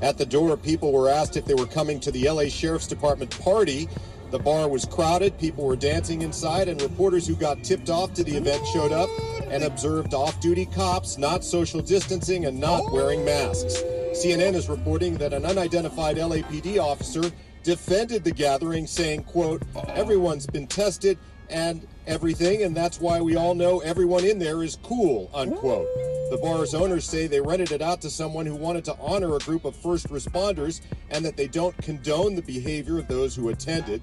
[0.01, 3.38] At the door, people were asked if they were coming to the LA Sheriff's Department
[3.41, 3.89] party.
[4.32, 8.23] The bar was crowded, people were dancing inside, and reporters who got tipped off to
[8.23, 9.10] the event showed up
[9.49, 13.84] and observed off duty cops not social distancing and not wearing masks.
[14.12, 17.24] CNN is reporting that an unidentified LAPD officer
[17.63, 21.17] defended the gathering, saying, quote, everyone's been tested
[21.50, 25.88] and everything, and that's why we all know everyone in there is cool, unquote.
[26.30, 29.39] The bar's owners say they rented it out to someone who wanted to honor a
[29.39, 34.02] group of first responders and that they don't condone the behavior of those who attended.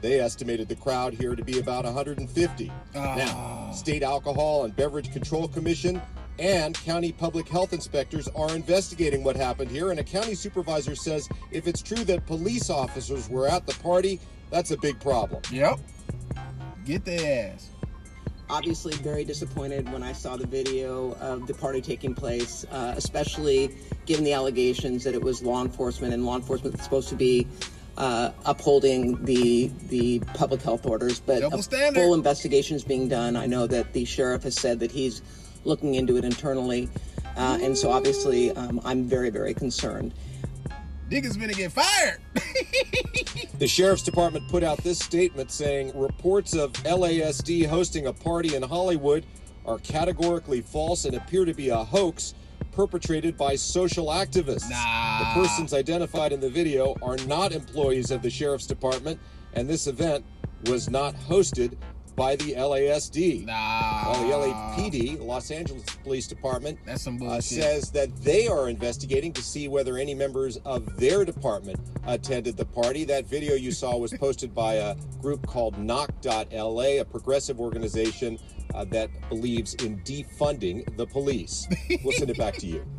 [0.00, 2.72] They estimated the crowd here to be about 150.
[2.94, 3.14] Ah.
[3.16, 6.00] Now, State Alcohol and Beverage Control Commission
[6.38, 9.90] and county public health inspectors are investigating what happened here.
[9.90, 14.20] And a county supervisor says if it's true that police officers were at the party,
[14.50, 15.42] that's a big problem.
[15.50, 15.78] Yep.
[16.84, 17.70] Get their ass.
[18.50, 23.74] obviously very disappointed when I saw the video of the party taking place, uh, especially
[24.06, 27.46] given the allegations that it was law enforcement and law enforcement is supposed to be
[27.96, 31.20] uh, upholding the the public health orders.
[31.20, 32.00] But Double a standard.
[32.00, 33.34] full investigation is being done.
[33.36, 35.22] I know that the sheriff has said that he's
[35.64, 36.88] looking into it internally,
[37.36, 40.14] uh, and so obviously um, I'm very very concerned.
[41.10, 42.20] Niggas gonna get fired.
[43.58, 48.62] The sheriff's department put out this statement saying reports of LASD hosting a party in
[48.62, 49.24] Hollywood
[49.64, 52.34] are categorically false and appear to be a hoax
[52.72, 54.68] perpetrated by social activists.
[54.68, 55.18] Nah.
[55.20, 59.20] The persons identified in the video are not employees of the sheriff's department,
[59.52, 60.24] and this event
[60.66, 61.76] was not hosted
[62.16, 63.46] by the LASD.
[63.46, 64.04] Nah.
[64.04, 69.32] While the LAPD, Los Angeles Police Department, That's some uh, says that they are investigating
[69.32, 73.04] to see whether any members of their department attended the party.
[73.04, 78.38] That video you saw was posted by a group called Knock.LA, a progressive organization
[78.74, 81.66] uh, that believes in defunding the police.
[82.02, 82.84] We'll send it back to you.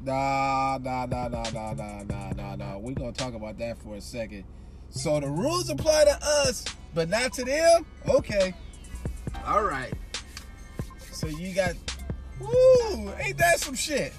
[0.00, 2.78] Nah, nah, nah, nah, nah, nah, nah, nah, nah.
[2.78, 4.44] We're gonna talk about that for a second.
[4.90, 6.64] So the rules apply to us,
[6.94, 7.86] but not to them?
[8.08, 8.54] Okay.
[9.46, 9.92] All right.
[11.12, 11.74] So you got
[12.40, 13.12] Woo!
[13.18, 14.12] Ain't that some shit?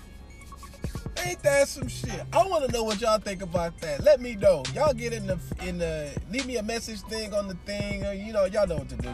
[1.26, 2.22] Ain't that some shit?
[2.32, 4.04] I want to know what y'all think about that.
[4.04, 4.64] Let me know.
[4.74, 8.06] Y'all get in the in the leave me a message thing on the thing.
[8.06, 9.10] Or, you know, y'all know what to do.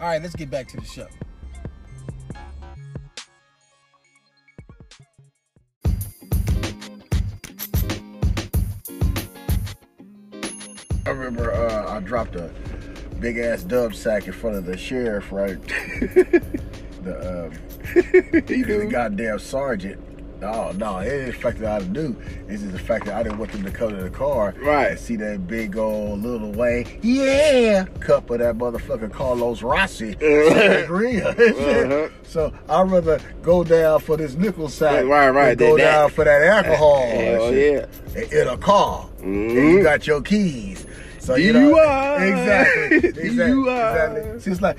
[0.00, 1.06] All right, let's get back to the show.
[11.92, 12.50] I dropped a
[13.20, 15.60] big ass dub sack in front of the sheriff, right?
[17.02, 17.52] the um,
[18.46, 20.00] the goddamn sergeant
[20.44, 22.16] Oh no, it ain't the fact that I didn't do.
[22.48, 24.90] It's just the fact that I didn't want them to come to the car Right.
[24.90, 30.16] and see that big old little Wayne, yeah, cup of that motherfucker Carlos Rossi.
[30.22, 32.08] Uh-huh.
[32.24, 35.92] So I'd rather go down for this nickel sack Right, right, than go that- that-
[35.92, 37.88] down for that alcohol and Hell shit.
[38.32, 38.40] yeah.
[38.42, 39.08] in a car.
[39.20, 39.72] And Mhm.
[39.74, 40.86] you got your keys.
[41.22, 42.28] So you know DUI.
[42.32, 44.10] exactly, exactly, are.
[44.10, 44.40] exactly.
[44.40, 44.76] She's like,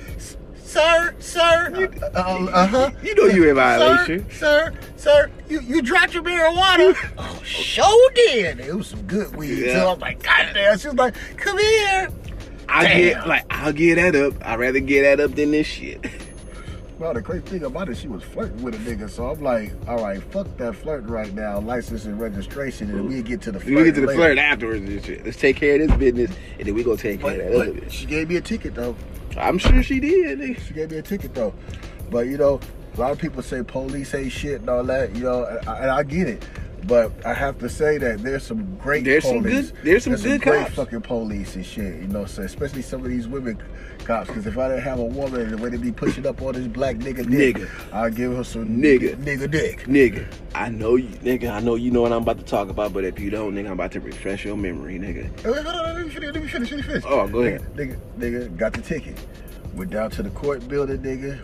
[0.61, 2.91] sir, sir, uh huh.
[3.01, 4.29] You know you in violation.
[4.29, 6.97] Sir, sir, sir, you, you dropped your marijuana.
[7.17, 8.59] oh, sure did.
[8.59, 9.67] It was some good weed.
[9.67, 9.75] Yeah.
[9.75, 10.77] So I'm like, God damn.
[10.77, 12.09] She was like, come here.
[12.67, 14.33] I get like I'll get that up.
[14.45, 16.05] I'd rather get that up than this shit.
[16.99, 19.09] Well, the crazy thing about it, she was flirting with a nigga.
[19.09, 21.59] So I'm like, all right, fuck that flirt right now.
[21.59, 23.75] License and registration, and we get to the flirt.
[23.75, 24.19] We get to the later.
[24.19, 25.25] flirt afterwards and shit.
[25.25, 27.91] Let's take care of this business and then we gonna take care of that but
[27.91, 28.95] she gave me a ticket though.
[29.37, 30.39] I'm sure she did.
[30.39, 30.59] nigga.
[30.59, 31.53] She gave me a ticket though.
[32.11, 32.59] But you know,
[32.95, 35.15] a lot of people say police ain't shit and all that.
[35.15, 36.45] You know, and I, and I get it.
[36.87, 40.41] But I have to say that there's some great There's some good- there's some good
[40.41, 40.75] great cops.
[40.75, 42.01] fucking police and shit.
[42.01, 43.57] You know, so especially some of these women
[44.03, 44.27] cops.
[44.27, 46.67] Because if I didn't have a woman the way they be pushing up on this
[46.67, 47.69] black nigga dick, Nigga.
[47.93, 49.15] I'd give her some Nigga.
[49.15, 49.83] nigga dick.
[49.85, 52.91] Nigga, I know you nigga, I know you know what I'm about to talk about,
[52.91, 55.23] but if you don't, nigga, I'm about to refresh your memory, nigga.
[55.41, 57.03] Hey, wait, hold on, let me finish, let me finish, let me finish.
[57.07, 57.61] Oh, go ahead.
[57.77, 59.17] Nigga, nigga, nigga, got the ticket.
[59.73, 61.39] Went down to the court building, nigga.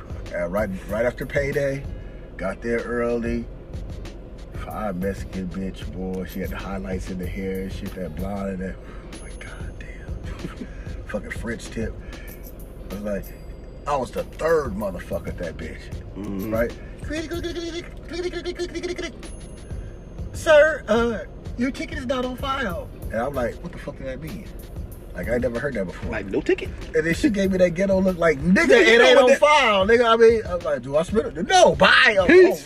[0.52, 1.82] Right, right after payday.
[2.36, 3.46] Got there early.
[4.70, 6.26] Fine Mexican bitch, boy.
[6.26, 8.76] She had the highlights in the hair and shit, that blonde and that.
[8.78, 10.68] Oh my god damn.
[11.08, 11.92] Fucking French tip.
[12.92, 13.26] I was like,
[13.88, 15.80] I was the third motherfucker that bitch.
[16.16, 16.54] Mm-hmm.
[16.54, 16.72] Right?
[20.34, 21.20] Sir, uh,
[21.58, 22.88] your ticket is not on file.
[23.06, 24.48] And I'm like, what the fuck did that mean?
[25.16, 26.12] Like I never heard that before.
[26.12, 26.70] Like no ticket.
[26.94, 29.88] And then she gave me that ghetto look like, nigga, it ain't on that- file,
[29.88, 30.06] nigga.
[30.06, 31.48] I mean, I'm like, do I spit it?
[31.48, 32.18] No, bye.
[32.20, 32.60] Oh, oh,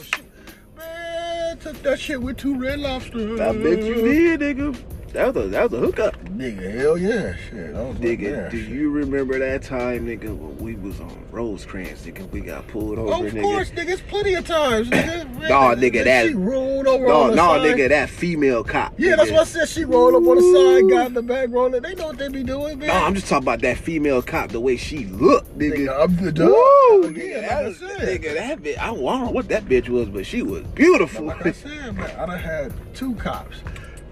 [1.55, 3.39] took that shit with two red lobsters.
[3.39, 4.92] I bet you did, nigga.
[5.13, 6.17] That was a that was a hookup.
[6.25, 7.35] Nigga, hell yeah.
[7.35, 8.69] Shit, I was like, Nigga, man, do shit.
[8.71, 12.27] you remember that time, nigga, when we was on Rosecrans, nigga?
[12.31, 13.41] We got pulled over, Oh, of nigga.
[13.43, 13.89] course, nigga.
[13.89, 15.29] It's plenty of times, nigga.
[15.39, 17.61] Man, Nah, nigga, that- She rolled over No, no, side.
[17.61, 18.93] nigga, that female cop.
[18.97, 19.33] Yeah, that's nigga.
[19.33, 19.69] what I said.
[19.69, 21.83] She rolled up on the side, got in the back rolling.
[21.83, 22.87] They know what they be doing, man.
[22.87, 25.75] No, I'm just talking about that female cop, the way she looked, nigga.
[25.89, 26.49] Nigga, I'm the dog.
[26.49, 28.79] Woo, nigga, like that was, nigga, that bitch.
[28.79, 31.25] I don't know what that bitch was, but she was beautiful.
[31.25, 33.57] Like I said, man, I done had two cops.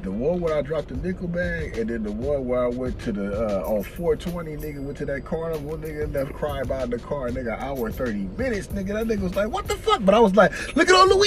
[0.02, 3.00] The one where I dropped the nickel bag, and then the one where I went
[3.02, 6.90] to the uh, on 420, nigga, went to that carnival, nigga, and left crying about
[6.90, 8.94] the car, nigga, hour 30 minutes, nigga.
[8.94, 10.04] That nigga was like, what the fuck?
[10.04, 11.02] But I was like, look at all.
[11.02, 11.16] I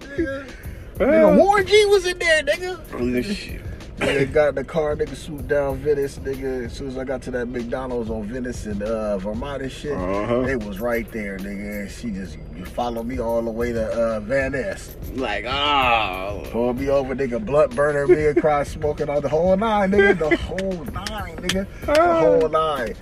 [0.00, 0.52] nigga,
[0.96, 2.90] nigga, Warren G was in there, nigga.
[2.90, 3.69] Holy shit.
[4.14, 6.66] Nigga got in the car, nigga swooped down Venice, nigga.
[6.66, 9.92] As soon as I got to that McDonald's on Venice and uh, Vermont and shit,
[9.96, 10.40] Uh-huh.
[10.42, 11.82] it was right there, nigga.
[11.82, 12.36] And she just
[12.74, 14.96] followed me all the way to uh, Van Ness.
[15.14, 16.42] Like, oh.
[16.50, 20.18] Pulled me over, nigga, blunt burner me across smoking on the whole nine, nigga.
[20.18, 21.66] The whole nine, nigga.
[21.86, 22.94] The whole nine.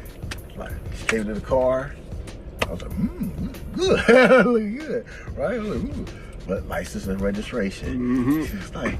[0.57, 1.95] Like, she came to the car.
[2.67, 4.47] I was like, hmm, good.
[4.47, 5.07] Look good.
[5.37, 5.55] Right?
[5.55, 6.05] I was like, ooh.
[6.47, 8.47] But license and registration.
[8.47, 8.97] She was like,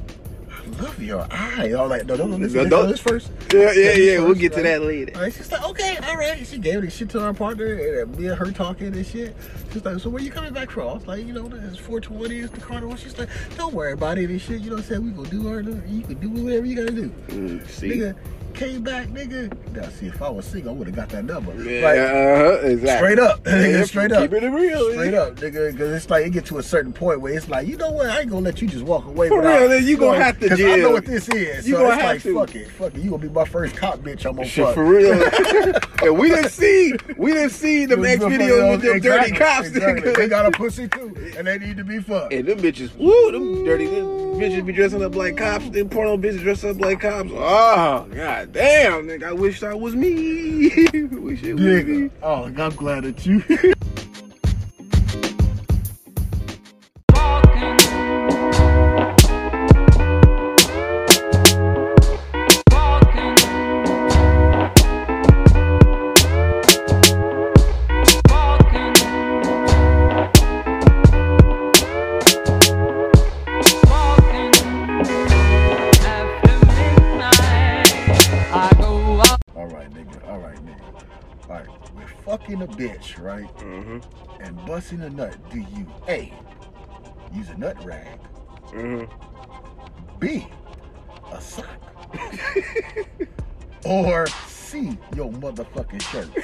[0.81, 1.69] love your eye.
[1.73, 3.31] Was like, no, no, listen, No, don't- this first.
[3.53, 4.19] Yeah, yeah, this yeah.
[4.19, 5.13] We'll first, get to that later.
[5.15, 6.47] All right, she's like, okay, all right.
[6.47, 9.35] She gave the shit to her partner, and me and her talking and shit.
[9.73, 10.89] She's like, so where you coming back from?
[10.89, 12.97] I was like, you know, it's 420, it's the carnival.
[12.97, 14.61] She's like, don't worry about it and shit.
[14.61, 15.05] You know what I'm saying?
[15.05, 17.09] We gonna do her, you can do whatever you gotta do.
[17.29, 17.89] Mm, see?
[17.91, 18.15] Nigga,
[18.59, 19.53] came back, nigga.
[19.75, 21.53] Now, see, if I was single, I would have got that number.
[21.63, 22.97] Yeah, Like, uh-huh, exactly.
[23.09, 24.23] Straight up, nigga, Yeah, straight up.
[24.23, 24.93] Keeping it real.
[24.93, 27.69] Straight up, nigga, because it's like it get to a certain point where it's like,
[27.69, 28.07] you know what?
[28.07, 29.29] I ain't gonna let you just walk away.
[29.29, 31.69] For without- real, then you gonna have to Because I know what this is.
[31.69, 32.35] You so gonna have like, to.
[32.35, 33.01] fuck it, fuck it.
[33.01, 34.27] You gonna be my first cop, bitch.
[34.27, 34.75] I'm gonna fuck.
[34.75, 35.13] for real.
[36.03, 39.69] and we didn't see, we didn't see the next video with them dirty cops.
[39.69, 40.11] Exactly.
[40.11, 40.17] nigga.
[40.17, 42.33] They got a pussy too, and they need to be fucked.
[42.33, 44.07] And them bitches, woo, them dirty them
[44.39, 45.69] bitches be dressing up like cops.
[45.71, 47.31] Them porno bitches dress up like cops.
[47.33, 49.25] Oh, god damn, nigga.
[49.25, 50.69] I wish that was me.
[50.93, 52.11] wish it was me.
[52.23, 53.43] Oh, I'm glad that you.
[83.09, 83.57] bitch, right?
[83.59, 84.43] Mm-hmm.
[84.43, 85.37] And busting a nut.
[85.51, 86.33] Do you A,
[87.33, 88.19] use a nut rag?
[88.69, 90.19] Mm-hmm.
[90.19, 90.47] B,
[91.33, 91.67] a sock?
[93.85, 96.29] or C, your motherfucking shirt?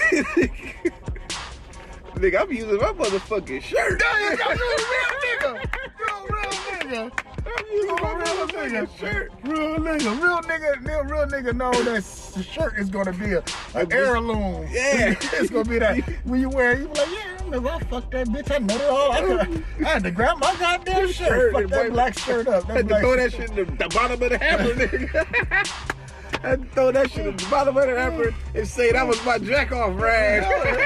[2.14, 4.00] Nigga, I'm using my motherfucking shirt.
[4.00, 5.52] Yeah, you a real nigga.
[5.98, 6.52] You a real
[7.10, 7.33] nigga.
[7.72, 8.98] Using my real nigga.
[8.98, 9.32] shirt.
[9.42, 12.04] Real nigga, real nigga, real, real nigga know that
[12.44, 13.44] shirt is gonna be a,
[13.74, 14.66] a heirloom.
[14.74, 15.10] Yeah.
[15.20, 17.78] it's gonna be that when you wear it, you be like, yeah, I remember I
[17.80, 18.50] fucked that bitch.
[18.52, 19.12] I know it all.
[19.12, 22.66] I, could, I had to grab my goddamn shirt, Shirt fuck that black shirt up.
[22.66, 25.90] That Had to throw that shit in the, the bottom of the hammer, nigga.
[26.44, 29.38] To throw that shit in the bottom of the hammer and say that was my
[29.38, 30.44] jack off rag.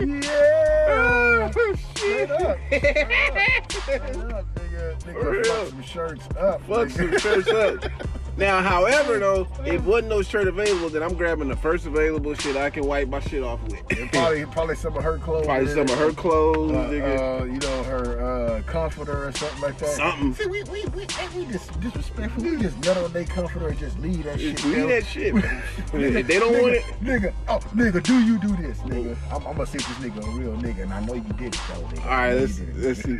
[0.00, 0.88] Yeah.
[0.88, 1.78] Oh, shit.
[1.96, 2.58] Straight up.
[2.68, 4.98] Straight up, nigga.
[5.02, 6.62] Nigga, fuck some shirts up.
[6.66, 7.84] Fuck some shirts up.
[8.36, 12.56] Now, however, though, if wasn't no shirt available, then I'm grabbing the first available shit
[12.56, 13.86] I can wipe my shit off with.
[14.10, 15.44] Probably, probably some of her clothes.
[15.46, 17.40] Probably some of her clothes, uh, nigga.
[17.40, 18.20] uh, you know, her
[18.56, 19.88] uh, comforter or something like that.
[19.90, 20.34] Something.
[20.34, 21.06] See, we we we,
[21.36, 22.42] we just disrespectful.
[22.42, 24.64] We just nut on their comforter and just leave that shit.
[24.64, 25.34] Leave that shit.
[25.34, 27.34] Nigga, If they don't nigga, want it- nigga.
[27.48, 29.14] Oh, nigga, do you do this, nigga?
[29.30, 31.54] I'm, I'm gonna see if this nigga a real nigga, and I know you did
[31.54, 32.04] it though, nigga.
[32.04, 33.18] All right, let's let's see.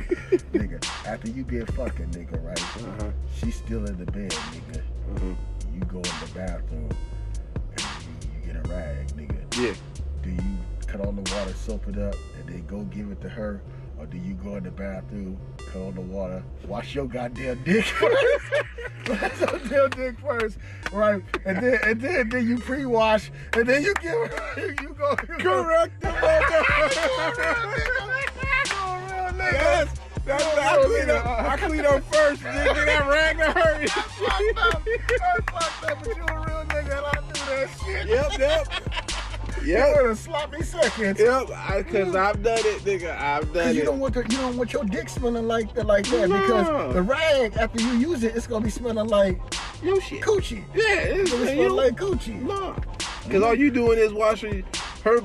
[0.52, 1.06] nigga.
[1.06, 2.60] After you get fucking, nigga, right?
[2.60, 3.10] Uh-huh.
[3.38, 4.82] She's still in the bed, nigga.
[5.72, 6.90] You go in the bathroom
[7.72, 9.56] and you, you get a rag, nigga.
[9.58, 9.74] Yeah.
[10.22, 13.28] Do you cut on the water, soap it up, and then go give it to
[13.28, 13.60] her?
[13.98, 17.84] Or do you go in the bathroom, cut on the water, wash your goddamn dick
[18.00, 18.52] first?
[19.08, 19.58] wash your
[19.88, 20.58] damn dick first,
[20.92, 21.22] right?
[21.44, 25.16] And then and then, then you pre-wash, and then you give her, you go.
[25.28, 27.80] You Correct the motherfucker.
[29.36, 29.88] Yes.
[30.24, 31.26] That's what I clean up.
[31.26, 32.86] I clean up first, nigga.
[32.86, 33.80] That rag to her.
[33.82, 34.82] I fucked up.
[34.86, 38.08] I fucked up, but you a real nigga, and I knew that shit.
[38.08, 38.68] Yep, yep.
[39.64, 39.96] Yep.
[39.96, 41.18] You were the sloppy seconds.
[41.18, 43.18] Yep, I, cause I've done it, nigga.
[43.18, 43.84] I've done you it.
[43.86, 46.40] don't want the, you don't want your dick smelling like that like that No.
[46.40, 49.40] because the rag after you use it it's gonna be smelling like
[49.82, 50.20] Yo shit.
[50.22, 50.64] coochie.
[50.74, 52.42] Yeah, it's, It's gonna smell like coochie.
[52.42, 52.76] no.
[53.30, 54.64] Cause all you doing is washing
[55.02, 55.20] her.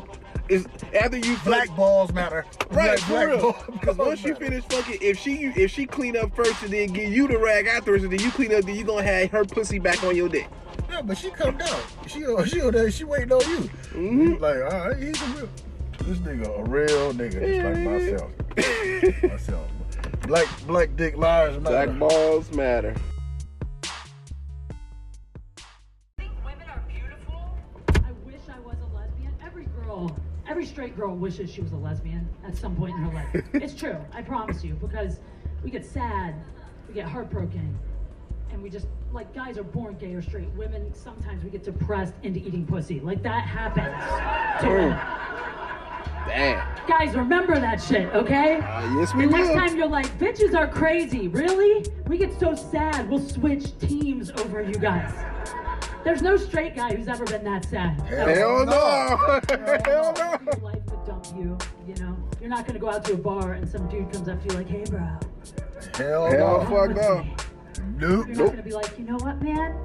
[0.49, 0.65] Is
[0.99, 2.43] after you Black balls matter.
[2.71, 3.65] Right, Black, black.
[3.71, 4.45] Because once you matter.
[4.45, 7.67] finish fucking, if she if she clean up first and then give you the rag
[7.67, 10.27] afterwards, and then you clean up, then you gonna have her pussy back on your
[10.27, 10.47] dick.
[10.89, 11.79] Yeah, but she come down.
[12.07, 12.59] She uh, she
[12.91, 13.69] she waiting on you.
[13.93, 14.39] Mhm.
[14.39, 15.49] Like, all right, he's a real.
[16.03, 19.21] This nigga a real nigga, just like myself.
[19.31, 19.67] myself.
[20.27, 21.85] Black black dick liars matter.
[21.91, 22.95] Black balls matter.
[30.49, 33.45] Every straight girl wishes she was a lesbian at some point in her life.
[33.53, 33.97] it's true.
[34.11, 35.19] I promise you, because
[35.63, 36.35] we get sad,
[36.87, 37.77] we get heartbroken,
[38.51, 40.49] and we just like guys are born gay or straight.
[40.57, 42.99] Women sometimes we get depressed into eating pussy.
[42.99, 44.99] Like that happens to women.
[46.27, 46.87] Damn.
[46.87, 48.57] Guys, remember that shit, okay?
[48.57, 51.27] Uh, yes, we the next time you're like, bitches are crazy.
[51.27, 51.85] Really?
[52.07, 53.09] We get so sad.
[53.09, 55.11] We'll switch teams over you guys.
[56.03, 57.99] There's no straight guy who's ever been that sad.
[58.01, 59.17] Hell no.
[59.85, 60.37] Hell no.
[60.43, 62.15] Your life would dump you, you know?
[62.39, 64.55] You're not gonna go out to a bar and some dude comes up to you
[64.59, 64.99] like, hey, bro.
[65.95, 66.69] Hell, Hell no.
[66.69, 67.25] fuck no.
[67.97, 68.27] Nope.
[68.27, 69.75] You're not gonna be like, you know what, man?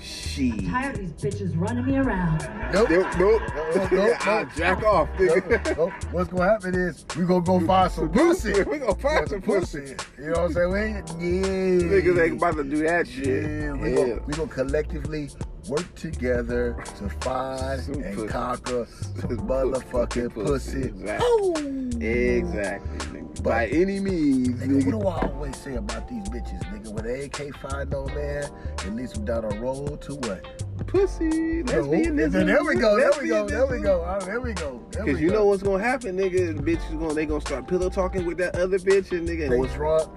[0.00, 0.68] She.
[0.68, 2.38] Tired of these bitches running me around.
[2.72, 2.88] Nope.
[2.90, 3.42] Nope, nope.
[3.74, 4.48] Nope, nope, I nope.
[4.56, 5.44] jack off, Nope,
[5.76, 5.92] nope.
[6.12, 8.62] What's gonna happen is we gonna go find some pussy.
[8.62, 9.96] We gonna find some pussy.
[10.16, 10.70] You know what I'm saying?
[10.72, 11.88] We ain't, yeah.
[11.88, 13.26] Niggas ain't about to do that shit.
[13.26, 13.96] Yeah, we Yeah.
[13.96, 15.28] gonna we gonna collectively
[15.68, 20.84] work together to find and conquer some motherfucking pussy.
[20.84, 21.16] Exactly.
[21.20, 21.54] Oh.
[22.00, 23.42] Exactly, nigga.
[23.42, 26.92] By any means, Nigga, what do I always say about these bitches, nigga?
[26.92, 28.50] When they can't find no man,
[28.84, 30.44] it leads them down a road to what?
[30.88, 31.62] Pussy.
[31.62, 31.72] No.
[31.84, 32.32] Lesbianism.
[32.32, 32.96] There, there we go.
[32.96, 33.46] There we go.
[33.46, 34.04] There we go.
[34.06, 34.82] Oh, there we go.
[34.90, 35.34] There Cause you go.
[35.36, 36.56] know what's gonna happen, nigga.
[36.56, 39.50] The bitch is gonna they gonna start pillow talking with that other bitch and nigga.
[39.50, 40.08] They what's drunk,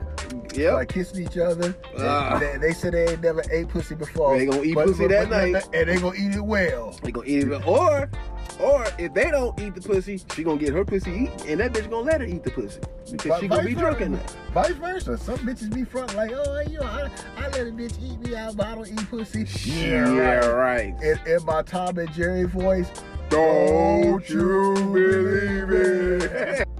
[0.53, 0.73] Yep.
[0.73, 1.75] like kissing each other.
[1.99, 2.39] Ah.
[2.39, 4.37] They, they said they ain't never ate pussy before.
[4.37, 5.67] They gonna eat pussy that night.
[5.73, 6.97] and they gonna eat it well.
[7.03, 8.09] They gonna eat it, or,
[8.59, 11.73] or if they don't eat the pussy, she gonna get her pussy eat, and that
[11.73, 12.79] bitch gonna let her eat the pussy
[13.11, 14.05] because she gonna be drunk versa.
[14.05, 14.35] enough.
[14.53, 15.17] Vice versa.
[15.17, 18.35] Some bitches be front like, oh, you know, I, I let a bitch eat me
[18.35, 19.45] out, but I don't eat pussy.
[19.71, 20.95] Yeah, right.
[21.01, 22.89] In, in my Tom and Jerry voice,
[23.29, 26.67] Don't you believe it?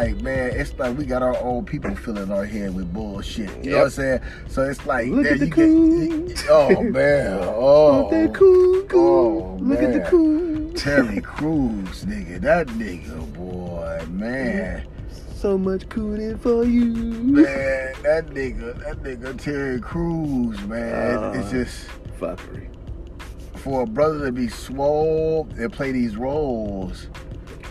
[0.00, 3.50] like, man, it's like we got our own people filling our head with bullshit.
[3.64, 4.20] You know what I'm saying?
[4.48, 6.26] So it's like, Look at the you coon.
[6.28, 9.00] get, oh man, oh, Look at the coon, coon.
[9.00, 10.10] oh Look at the man.
[10.10, 10.74] coon.
[10.74, 14.86] Terry Crews, nigga, that nigga, boy, man.
[15.34, 16.94] So much cooning for you.
[16.94, 21.18] Man, that nigga, that nigga Terry Crews, man.
[21.18, 21.88] Uh, it's just
[22.18, 22.68] Fuckery.
[23.56, 27.08] for a brother to be swole and play these roles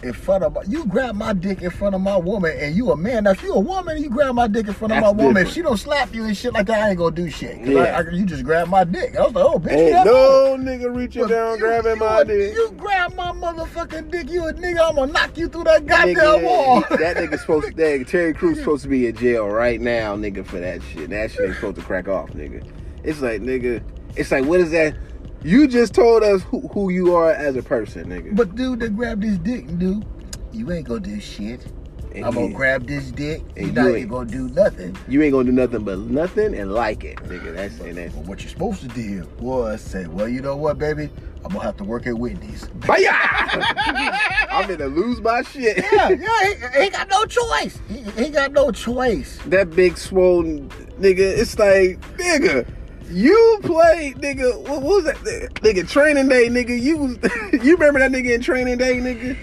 [0.04, 2.92] in front of my, you grab my dick in front of my woman, and you
[2.92, 3.26] a man.
[3.26, 5.24] Now, if you a woman, and you grab my dick in front of That's my
[5.24, 5.46] woman.
[5.46, 7.58] If she don't slap you and shit like that, I ain't gonna do shit.
[7.60, 7.82] 'Cause Yeah.
[7.82, 9.16] I, I, you just grab my dick.
[9.18, 12.26] I was like, oh, bitch, Ain't no nigga reaching down you- grabbing you my a-
[12.26, 12.54] dick.
[12.56, 14.88] You grab my motherfucking dick, you a nigga.
[14.90, 16.82] I'm gonna knock you through that goddamn Nigga, wall.
[16.90, 20.46] that nigga supposed to, that, Terry Crews supposed to be in jail right now, nigga,
[20.46, 21.10] for that shit.
[21.10, 22.64] That shit ain't supposed to crack off, nigga.
[23.04, 23.82] It's like, nigga,
[24.16, 24.96] it's like, what is that?
[25.44, 28.36] You just told us who, who you are as a person, nigga.
[28.36, 30.06] But dude that grabbed this dick, dude,
[30.52, 31.66] you ain't gonna do shit.
[32.14, 33.44] And I'm gonna grab this dick.
[33.56, 34.98] and you not ain't- gonna do nothing.
[35.08, 37.56] You ain't gonna do nothing but nothing and like it, nigga.
[37.56, 38.14] That's and that's.
[38.16, 41.10] Well, what you're supposed to do was say, well, you know what, baby,
[41.46, 42.68] I'm gonna have to work at Whitney's.
[42.90, 45.78] I'm gonna lose my shit.
[45.94, 47.80] yeah, yeah, he, he got no choice.
[47.88, 49.38] He, he got no choice.
[49.46, 50.68] That big swollen
[51.00, 52.68] nigga, it's like, nigga,
[53.10, 55.18] you played, nigga, what, was that?
[55.18, 56.80] Nigga, training day, nigga.
[56.80, 57.18] You was,
[57.64, 59.38] you remember that nigga in training day, nigga?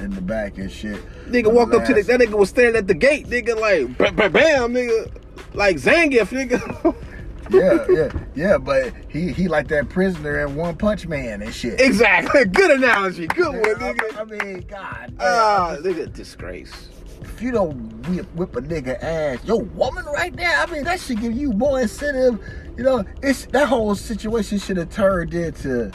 [0.00, 1.00] In the back and shit.
[1.30, 4.16] Nigga walked up to the, that nigga was standing at the gate, nigga, like, bam,
[4.16, 5.12] bam, bam nigga,
[5.54, 6.94] like Zangief, nigga.
[7.50, 11.80] yeah, yeah, yeah, but he he like that prisoner in One Punch Man and shit.
[11.80, 12.44] exactly.
[12.52, 13.26] Good analogy.
[13.26, 14.16] Good one, nigga.
[14.16, 15.14] I, I mean, God.
[15.20, 16.88] Ah, nigga, disgrace.
[17.22, 17.74] if you don't
[18.08, 21.52] whip, whip a nigga ass, your woman right there, I mean, that should give you
[21.52, 22.40] more incentive.
[22.80, 25.92] You know, it's that whole situation should have turned into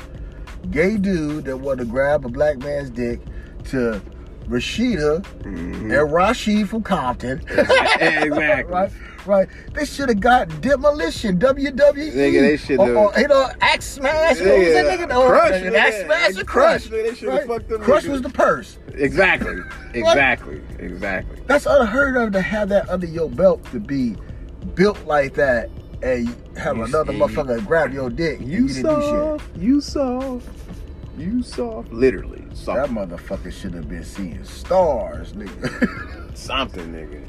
[0.70, 3.22] gay dude that wanted to grab a black man's dick
[3.70, 4.00] to
[4.44, 5.92] Rashida mm-hmm.
[5.92, 7.40] and Rashid from Compton.
[7.50, 8.30] exactly.
[8.30, 8.92] right,
[9.26, 9.48] right.
[9.74, 11.40] They should have got demolition.
[11.40, 12.14] WWE.
[12.14, 14.40] Nigga, they Or, or, you know, Axe Smash.
[14.40, 15.08] What was that Yeah, nigga?
[15.10, 16.06] Oh, Crush, Axe nigga.
[16.06, 17.48] Smash or Crush, nigga, they shoulda right?
[17.48, 18.12] fucked them Crush niggas.
[18.12, 18.78] was the purse.
[18.94, 19.56] Exactly.
[19.96, 20.62] Exactly.
[20.78, 21.42] Exactly.
[21.48, 24.18] That's unheard of to have that under your belt to be
[24.76, 25.70] built like that
[26.04, 27.20] and have another see.
[27.20, 28.40] motherfucker grab your dick.
[28.42, 28.84] You you shit.
[28.84, 29.58] soft.
[29.58, 30.48] You soft.
[31.18, 31.92] You soft.
[31.92, 32.44] Literally.
[32.66, 36.36] That motherfucker should have been seeing stars, nigga.
[36.38, 37.24] Something, nigga.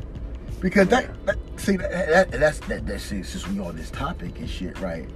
[0.61, 4.39] because that, that see that, that that's that, that see, since we on this topic
[4.39, 5.09] and shit, right?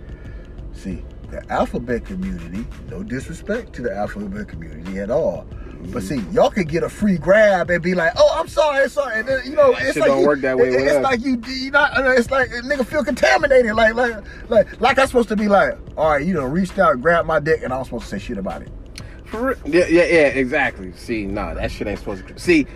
[0.72, 5.46] See, the alphabet community, no disrespect to the alphabet community at all.
[5.92, 9.20] But see, y'all could get a free grab and be like, "Oh, I'm sorry, sorry."
[9.20, 10.92] And then, you know, That it's shit like don't you, work that way it- it's
[10.96, 11.02] us.
[11.02, 11.92] like you, you not.
[12.16, 13.74] It's like nigga feel contaminated.
[13.74, 14.16] Like, like,
[14.48, 17.40] like, like I'm supposed to be like, "All right, you know, reached out, grabbed my
[17.40, 18.70] dick, and I'm supposed to say shit about it."
[19.24, 19.56] For real.
[19.64, 20.92] Yeah, yeah, yeah, exactly.
[20.96, 22.38] See, nah, that shit ain't supposed to.
[22.38, 22.66] See,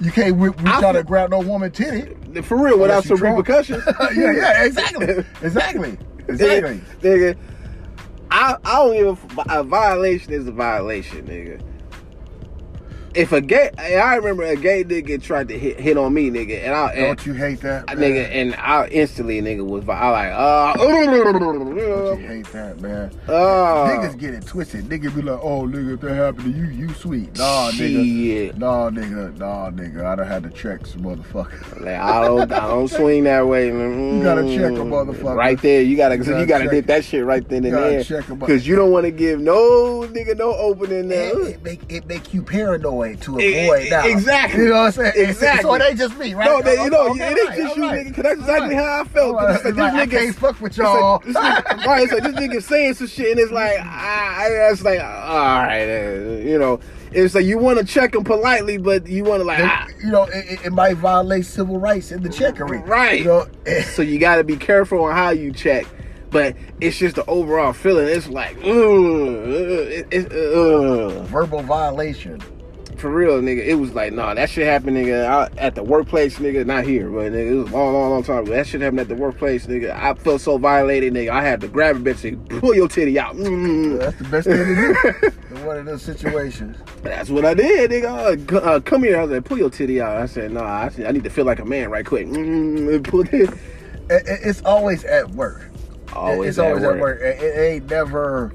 [0.00, 2.14] You can't re- reach I out and grab no woman titty.
[2.42, 3.36] for real, without some drunk.
[3.38, 3.84] repercussions.
[4.16, 5.98] yeah, yeah, exactly, exactly,
[6.28, 6.80] exactly.
[7.02, 7.36] nigga, nigga,
[8.30, 11.60] I, I don't give A violation is a violation, nigga.
[13.14, 16.62] If a gay, I remember a gay nigga tried to hit, hit on me, nigga,
[16.64, 17.96] and I, Don't you hate that, man?
[17.98, 23.10] nigga, and I instantly, nigga, was I like, uh, Don't you hate that, man?
[23.28, 23.86] Oh.
[23.88, 24.86] Niggas get it twisted.
[24.86, 27.36] Nigga be like, oh, nigga, if that happened to you, you sweet.
[27.36, 27.92] Nah, Shit.
[27.92, 28.58] nigga.
[28.58, 29.36] Nah, nigga.
[29.36, 30.04] Nah, nigga.
[30.06, 31.80] I done had to check some motherfucker.
[31.84, 33.70] Like, I don't, I don't swing that way.
[33.70, 34.16] man.
[34.18, 35.36] You gotta check a Mm, motherfucker.
[35.36, 38.04] Right there, you gotta, You you gotta gotta, dip that shit right then and there,
[38.38, 41.38] because you don't want to give no nigga no opening there.
[41.48, 44.06] It, it make it make you paranoid to Eh, avoid eh, that.
[44.06, 44.62] exactly.
[44.62, 45.12] You know what I'm saying?
[45.28, 45.62] Exactly.
[45.62, 46.46] So it ain't just me, right?
[46.46, 48.00] No, they, you know, Okay, it ain't right, just you, alright.
[48.06, 49.38] nigga, because that's exactly how I felt.
[49.38, 51.12] 'cause It's like, this nigga, can't fuck with it's y'all.
[51.12, 54.46] like, this nigga- right, it's like this nigga saying some shit, and it's like, I,
[54.48, 56.80] I it's like, all right, uh, you know,
[57.12, 60.10] it's like you want to check him politely, but you want to like, ah, you
[60.10, 62.86] know, it, it- might violate civil rights in the checkery.
[62.86, 63.18] right.
[63.20, 63.46] You know,
[63.94, 65.86] so you got to be careful on how you check.
[66.30, 68.08] But it's just the overall feeling.
[68.08, 71.26] It's like, ugh, it, it, ugh.
[71.26, 72.40] verbal violation.
[73.02, 73.66] For real, nigga.
[73.66, 76.64] It was like, nah, that shit happened, nigga, at the workplace, nigga.
[76.64, 78.52] Not here, but nigga, it was a long, long, long time ago.
[78.52, 79.90] That shit happened at the workplace, nigga.
[79.90, 81.30] I felt so violated, nigga.
[81.30, 83.34] I had to grab a bitch and pull your titty out.
[83.34, 83.98] Mm.
[83.98, 86.76] That's the best thing to do in one of those situations.
[87.02, 88.52] That's what I did, nigga.
[88.52, 89.18] Uh, uh, come here.
[89.18, 90.16] I was like, pull your titty out.
[90.18, 92.28] I said, nah, I, said, I need to feel like a man right quick.
[92.28, 93.32] Mm, pull it.
[93.34, 93.50] It-
[94.10, 95.60] it- It's always at work.
[96.12, 96.94] Always it's at always work.
[96.94, 97.20] at work.
[97.20, 98.52] It, it ain't never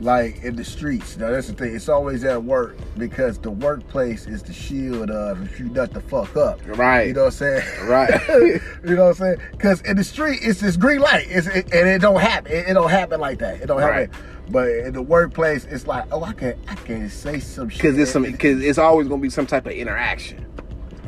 [0.00, 1.16] like in the streets.
[1.16, 1.74] Now that's the thing.
[1.74, 6.00] It's always at work because the workplace is the shield of if you nut the
[6.00, 6.60] fuck up.
[6.66, 7.08] Right.
[7.08, 7.86] You know what I'm saying?
[7.86, 8.10] Right.
[8.28, 9.36] you know what I'm saying?
[9.52, 12.52] Because in the street, it's this green light, it's, it, and it don't happen.
[12.52, 13.60] It, it don't happen like that.
[13.60, 14.10] It don't happen.
[14.10, 14.10] Right.
[14.50, 17.82] But in the workplace, it's like, oh, I can, I can say some shit.
[17.82, 20.46] Because it's some, because it's always gonna be some type of interaction.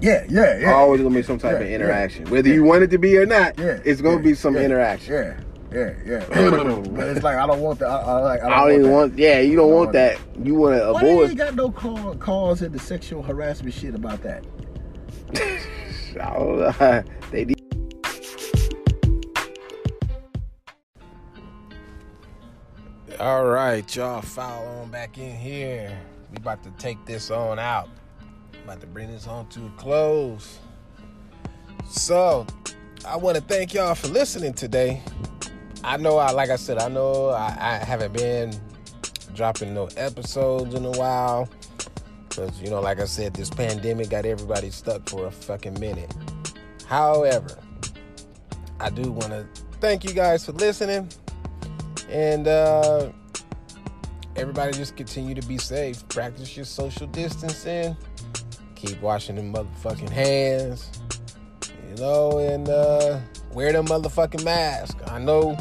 [0.01, 0.73] Yeah, yeah, yeah.
[0.75, 1.77] Always gonna be some type Yeah, of yeah.
[1.77, 3.57] interaction, whether you want it to be or not.
[3.57, 5.13] Yeah, it's gonna yeah, be some yeah, interaction.
[5.15, 5.41] Yeah,
[5.73, 6.25] yeah, yeah.
[6.29, 7.89] but it's like I don't want that.
[7.89, 8.93] I, I, like, I don't, I don't even that.
[8.93, 9.19] want.
[9.19, 10.19] Yeah, you don't want that.
[10.43, 11.03] You want to avoid.
[11.03, 14.45] Why they ain't got no call, calls in the sexual harassment shit about that?
[16.21, 17.03] I don't know.
[17.31, 17.63] they need.
[23.19, 25.97] All right, y'all, foul on back in here.
[26.31, 27.89] we about to take this on out.
[28.65, 30.59] About to bring this on to a close.
[31.89, 32.47] So,
[33.07, 35.03] I want to thank y'all for listening today.
[35.85, 38.53] I know, I like I said, I know I, I haven't been
[39.35, 41.49] dropping no episodes in a while.
[42.29, 46.15] Because, you know, like I said, this pandemic got everybody stuck for a fucking minute.
[46.87, 47.59] However,
[48.81, 49.47] I do want to
[49.81, 51.09] thank you guys for listening.
[52.09, 53.11] And uh,
[54.37, 56.07] everybody just continue to be safe.
[56.09, 57.97] Practice your social distancing.
[58.77, 61.02] Keep washing them motherfucking hands.
[61.93, 63.21] You know, and uh,
[63.53, 64.97] wear the motherfucking mask.
[65.09, 65.59] I know,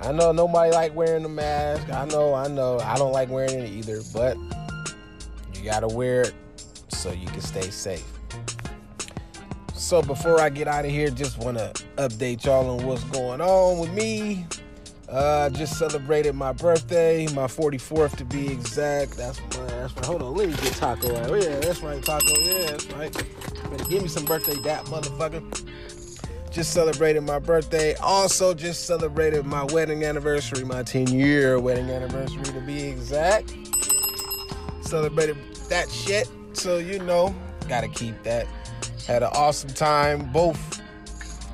[0.00, 1.90] I know nobody like wearing the mask.
[1.90, 2.78] I know, I know.
[2.78, 4.36] I don't like wearing it either, but
[5.52, 6.34] you gotta wear it
[6.86, 8.06] so you can stay safe.
[9.74, 13.40] So before I get out of here, just want to update y'all on what's going
[13.40, 14.46] on with me.
[15.10, 19.16] Uh, just celebrated my birthday, my 44th to be exact.
[19.16, 20.04] That's my, that's right.
[20.04, 21.30] Hold on, let me get Taco out.
[21.30, 22.32] Oh, yeah, that's right, Taco.
[22.38, 23.12] Yeah, that's right.
[23.12, 25.42] Better give me some birthday dap, motherfucker.
[26.52, 27.94] Just celebrated my birthday.
[27.96, 33.52] Also, just celebrated my wedding anniversary, my 10 year wedding anniversary to be exact.
[34.82, 35.36] Celebrated
[35.68, 36.28] that shit.
[36.52, 37.34] So, you know,
[37.68, 38.46] gotta keep that.
[39.08, 40.30] Had an awesome time.
[40.32, 40.79] Both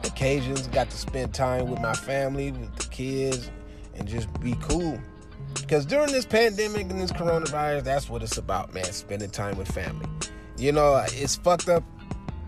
[0.07, 3.51] occasions got to spend time with my family, with the kids,
[3.95, 4.99] and just be cool.
[5.55, 8.85] Because during this pandemic and this coronavirus, that's what it's about, man.
[8.85, 10.07] Spending time with family.
[10.59, 11.83] You know, it's fucked up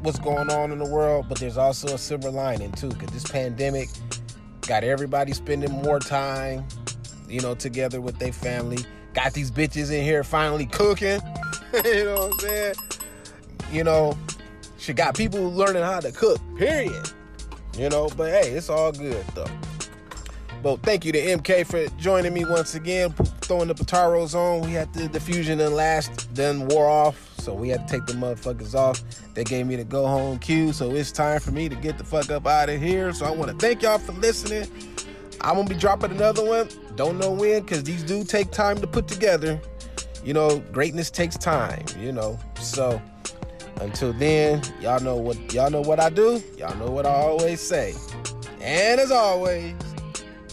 [0.01, 2.89] what's going on in the world, but there's also a silver lining too.
[2.89, 3.89] Because this pandemic
[4.67, 6.65] got everybody spending more time,
[7.29, 8.79] you know, together with their family.
[9.15, 11.21] Got these bitches in here finally cooking.
[11.85, 12.75] you know what I'm saying?
[13.73, 14.17] You know,
[14.79, 17.11] she got people learning how to cook, period.
[17.79, 19.47] You know, but hey, it's all good though.
[20.63, 23.13] But thank you to MK for joining me once again,
[23.43, 24.63] throwing the Pataros on.
[24.63, 28.15] We had the diffusion and last, then wore off, so we had to take the
[28.15, 29.01] motherfuckers off.
[29.35, 32.05] They gave me the go home cue, so it's time for me to get the
[32.05, 33.13] fuck up out of here.
[33.13, 34.69] So I want to thank y'all for listening.
[35.41, 36.69] I'm gonna be dropping another one.
[36.97, 39.61] Don't know when, cause these do take time to put together.
[40.25, 41.85] You know, greatness takes time.
[41.97, 43.01] You know, so
[43.81, 46.43] until then, y'all know what y'all know what I do.
[46.57, 47.95] Y'all know what I always say.
[48.61, 49.75] And as always,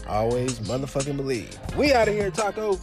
[0.07, 1.57] always motherfucking believe.
[1.78, 2.80] We out of here, Taco.